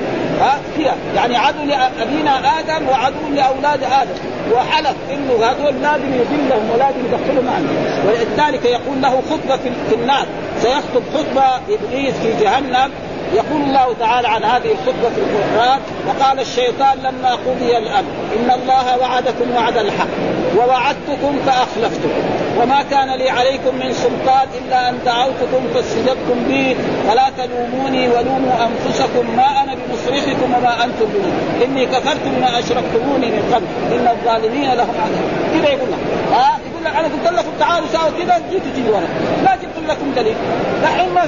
ها 0.41 0.59
كذا 0.78 0.95
يعني 1.16 1.36
عدو 1.36 1.64
لأبينا 1.64 2.59
آدم 2.59 2.89
وعدو 2.89 3.28
لأولاد 3.34 3.82
آدم. 3.82 4.14
وحلف 4.53 4.97
إنه 5.11 5.45
هذول 5.45 5.82
لازم 5.82 6.14
يذلهم 6.14 6.70
ولازم 6.74 7.01
يدخلهم 7.05 7.45
معنا 7.45 7.68
ولذلك 8.07 8.64
يقول 8.64 9.03
له 9.03 9.22
خطبة 9.30 9.70
في 9.89 9.95
النار. 9.95 10.26
سيخطب 10.62 11.03
خطبة 11.14 11.57
إبليس 11.57 12.14
في 12.14 12.45
جهنم. 12.45 12.91
يقول 13.34 13.62
الله 13.62 13.95
تعالى 14.01 14.28
عن 14.28 14.45
هذه 14.45 14.72
الخطبة 14.72 15.09
في 15.14 15.20
القرآن 15.20 15.78
وقال 16.09 16.41
الشيطان 16.41 16.99
لما 16.99 17.30
قضي 17.30 17.78
الأمر 17.78 18.11
إن 18.36 18.51
الله 18.51 18.99
وعدكم 18.99 19.57
وعد 19.57 19.76
الحق 19.76 20.09
ووعدتكم 20.57 21.39
فأخلفتكم. 21.47 22.48
وما 22.63 22.83
كان 22.91 23.11
لي 23.11 23.31
عليكم 23.31 23.75
من 23.75 23.93
سلطان 23.93 24.49
إلا 24.59 24.89
أن 24.89 24.99
دعوتكم 25.07 25.63
فاستجبتم 25.75 26.45
بي 26.49 26.77
فلا 27.09 27.31
تلوموني 27.39 28.09
ولوموا 28.09 28.67
أنفسكم 28.67 29.37
ما 29.37 29.63
أنا 29.63 29.75
بمصرخكم 29.75 30.55
وما 30.55 30.85
أنتم 30.85 31.07
بي 31.07 31.65
إني 31.65 31.87
كفرت 31.87 32.21
بما 32.25 32.59
أشركتموني 32.59 33.27
من 33.27 33.53
قبل. 33.55 33.67
إن 33.97 34.09
الظالمين 34.09 34.71
لهم 34.73 34.95
عذاب. 35.05 35.27
كذا 35.55 35.69
يقول 35.69 35.89
لك. 35.93 35.99
ها؟ 36.33 36.59
يقول 36.71 36.85
لك 36.85 36.97
أنا 36.97 37.09
قلت 37.09 37.39
لكم 37.39 37.53
تعالوا 37.59 37.89
ساووا 37.93 38.11
كذا 38.11 38.43
جيتوا 38.51 38.71
تجي 38.75 38.91
ورا. 38.91 39.09
ما 39.45 39.57
جبت 39.63 39.91
لكم 39.91 40.13
دليل. 40.17 40.37
دحين 40.83 41.15
ما 41.15 41.23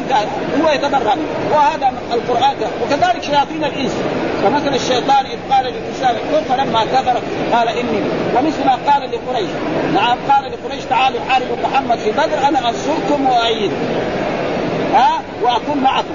هو 0.64 0.70
يتبرع 0.70 1.14
وهذا 1.52 1.92
القرآن. 2.12 2.54
وكذلك 2.82 3.22
شياطين 3.22 3.64
الإنس. 3.64 3.92
فمثل 4.42 4.74
الشيطان 4.74 5.26
إذ 5.26 5.38
قال 5.52 5.64
للانسان 5.64 6.16
اكفر 6.16 6.54
فلما 6.54 6.84
كفر 6.84 7.20
قال 7.52 7.68
إني 7.68 8.02
ومثل 8.36 8.64
ما 8.66 8.78
قال 8.92 9.10
لقريش. 9.10 9.50
نعم 9.94 10.18
قال 10.30 10.52
لقريش 10.52 10.84
تعالوا 10.84 11.20
حاربوا 11.28 11.56
محمد 11.62 11.98
في 11.98 12.10
بدر 12.10 12.48
أنا 12.48 12.68
أنصركم 12.68 13.26
وايدكم 13.26 13.76
ها؟ 14.94 15.20
وأكون 15.42 15.78
معكم. 15.82 16.14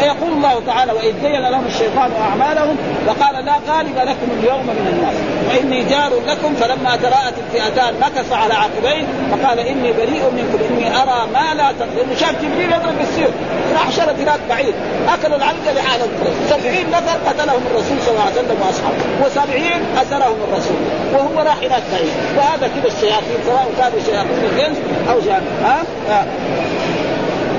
فيقول 0.00 0.32
الله 0.32 0.62
تعالى 0.66 0.92
وإذ 0.92 1.12
زين 1.22 1.42
لهم 1.50 1.66
الشيطان 1.66 2.10
أعمالهم 2.20 2.76
وقال 3.06 3.44
لا 3.44 3.52
غالب 3.68 3.96
لكم 3.96 4.28
اليوم 4.40 4.66
من 4.66 4.86
الناس 4.92 5.14
وإني 5.48 5.84
جار 5.84 6.12
لكم 6.26 6.54
فلما 6.54 6.96
تراءت 6.96 7.34
الفئتان 7.44 7.94
مكث 8.00 8.32
على 8.32 8.54
عقبيه 8.54 9.04
فقال 9.30 9.58
إني 9.58 9.92
بريء 9.92 10.30
منكم 10.36 10.58
إني 10.70 10.96
أرى 10.96 11.28
ما 11.34 11.54
لا 11.54 11.72
لأنه 11.72 12.14
شاف 12.20 12.34
جبريل 12.42 12.72
يضرب 12.72 12.98
بالسيف 12.98 13.30
راح 13.74 13.90
شرد 13.90 14.20
هناك 14.20 14.40
بعيد 14.48 14.74
اكلوا 15.08 15.36
العلقة 15.36 15.72
لحالهم 15.76 16.08
سبعين 16.50 16.90
نفر 16.90 17.18
قتلهم 17.28 17.62
الرسول 17.70 17.96
صلى 18.04 18.10
الله 18.10 18.22
عليه 18.22 18.32
وسلم 18.32 18.56
وأصحابه 18.66 19.04
وسبعين 19.24 19.80
أسرهم 20.02 20.36
الرسول 20.48 20.76
وهو 21.12 21.46
راح 21.46 21.56
هناك 21.56 21.82
بعيد. 21.92 22.12
وهذا 22.36 22.70
كذا 22.74 22.86
الشياطين 22.86 23.38
سواء 23.46 23.68
كانوا 23.78 23.98
شياطين 24.06 24.44
الجنس 24.52 24.78
أو 25.10 25.20
جان 25.20 25.42
ها, 25.62 25.82
ها؟ 26.08 26.26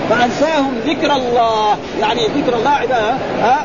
فأنساهم 0.10 0.74
ذكر 0.86 1.16
الله. 1.16 1.78
يعني 2.01 2.28
ذكر 2.28 2.56
الله 2.58 2.70
عبادة. 2.70 3.18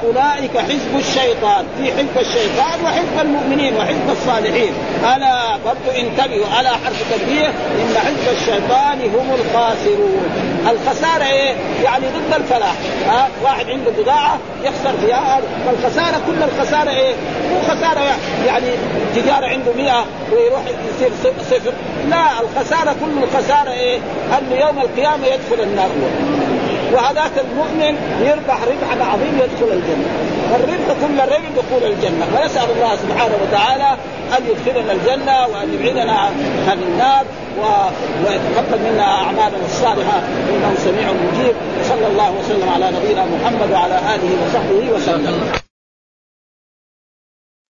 اولئك 0.05 0.59
حزب 0.59 0.99
الشيطان. 0.99 1.64
في 1.78 1.93
حزب 1.93 2.18
الشيطان 2.20 2.84
وحزب 2.84 3.20
المؤمنين 3.20 3.76
وحزب 3.76 4.11
الصالحين. 4.11 4.72
ألا 5.16 5.57
برضو 5.57 5.91
انتبهوا 5.99 6.47
على 6.57 6.68
حرف 6.68 7.05
تنبيه 7.11 7.47
إن 7.47 7.95
حزب 7.97 8.26
الشيطان 8.32 9.01
هم 9.01 9.34
الخاسرون. 9.41 10.24
الخسارة 10.70 11.24
إيه؟ 11.24 11.55
يعني 11.84 12.05
ضد 12.07 12.34
الفلاح. 12.36 12.74
ها؟ 13.09 13.28
واحد 13.43 13.70
عنده 13.70 13.91
بضاعة 13.99 14.38
يخسر 14.64 14.93
فيها 15.07 15.41
فالخسارة 15.66 16.20
كل 16.26 16.43
الخسارة 16.43 16.91
إيه؟ 16.91 17.14
مو 17.51 17.61
خسارة 17.74 18.01
يعني. 18.47 18.66
تجارة 19.16 19.47
عنده 19.47 19.72
100 19.76 20.05
ويروح 20.32 20.62
يصير 20.88 21.11
صفر. 21.51 21.72
لا 22.11 22.41
الخسارة 22.41 22.97
كل 23.01 23.22
الخسارة 23.22 23.70
إيه؟ 23.70 23.99
انه 24.38 24.61
يوم 24.61 24.78
القيامة 24.78 25.26
يدخل 25.26 25.62
النار. 25.62 25.91
وهذاك 26.93 27.32
المؤمن 27.45 27.95
يربح 28.28 28.59
ربحا 28.70 29.12
عظيم 29.12 29.34
يدخل 29.45 29.72
الجنة. 29.72 30.11
فالربح 30.51 30.86
كل 31.03 31.20
الربح 31.20 31.49
دخول 31.57 31.93
الجنة. 31.93 32.26
ونسال 32.34 32.70
الله 32.76 32.97
سبحانه 32.97 33.34
وتعالى 33.43 33.97
أن 34.38 34.43
يدخلنا 34.51 34.93
الجنة 34.93 35.47
وأن 35.47 35.74
يبعدنا 35.74 36.12
عن 36.68 36.82
النار 36.82 37.24
و... 37.61 37.62
ويتقبل 38.24 38.78
منا 38.91 39.05
أعمالنا 39.05 39.64
الصالحة. 39.66 40.18
إنه 40.51 40.74
سميع 40.78 41.09
مجيب. 41.12 41.55
صلى 41.88 42.07
الله 42.07 42.30
وسلم 42.30 42.68
على 42.74 42.86
نبينا 42.97 43.24
محمد 43.24 43.72
وعلى 43.72 43.99
آله 44.14 44.30
وصحبه 44.45 44.93
وسلم. 44.95 45.69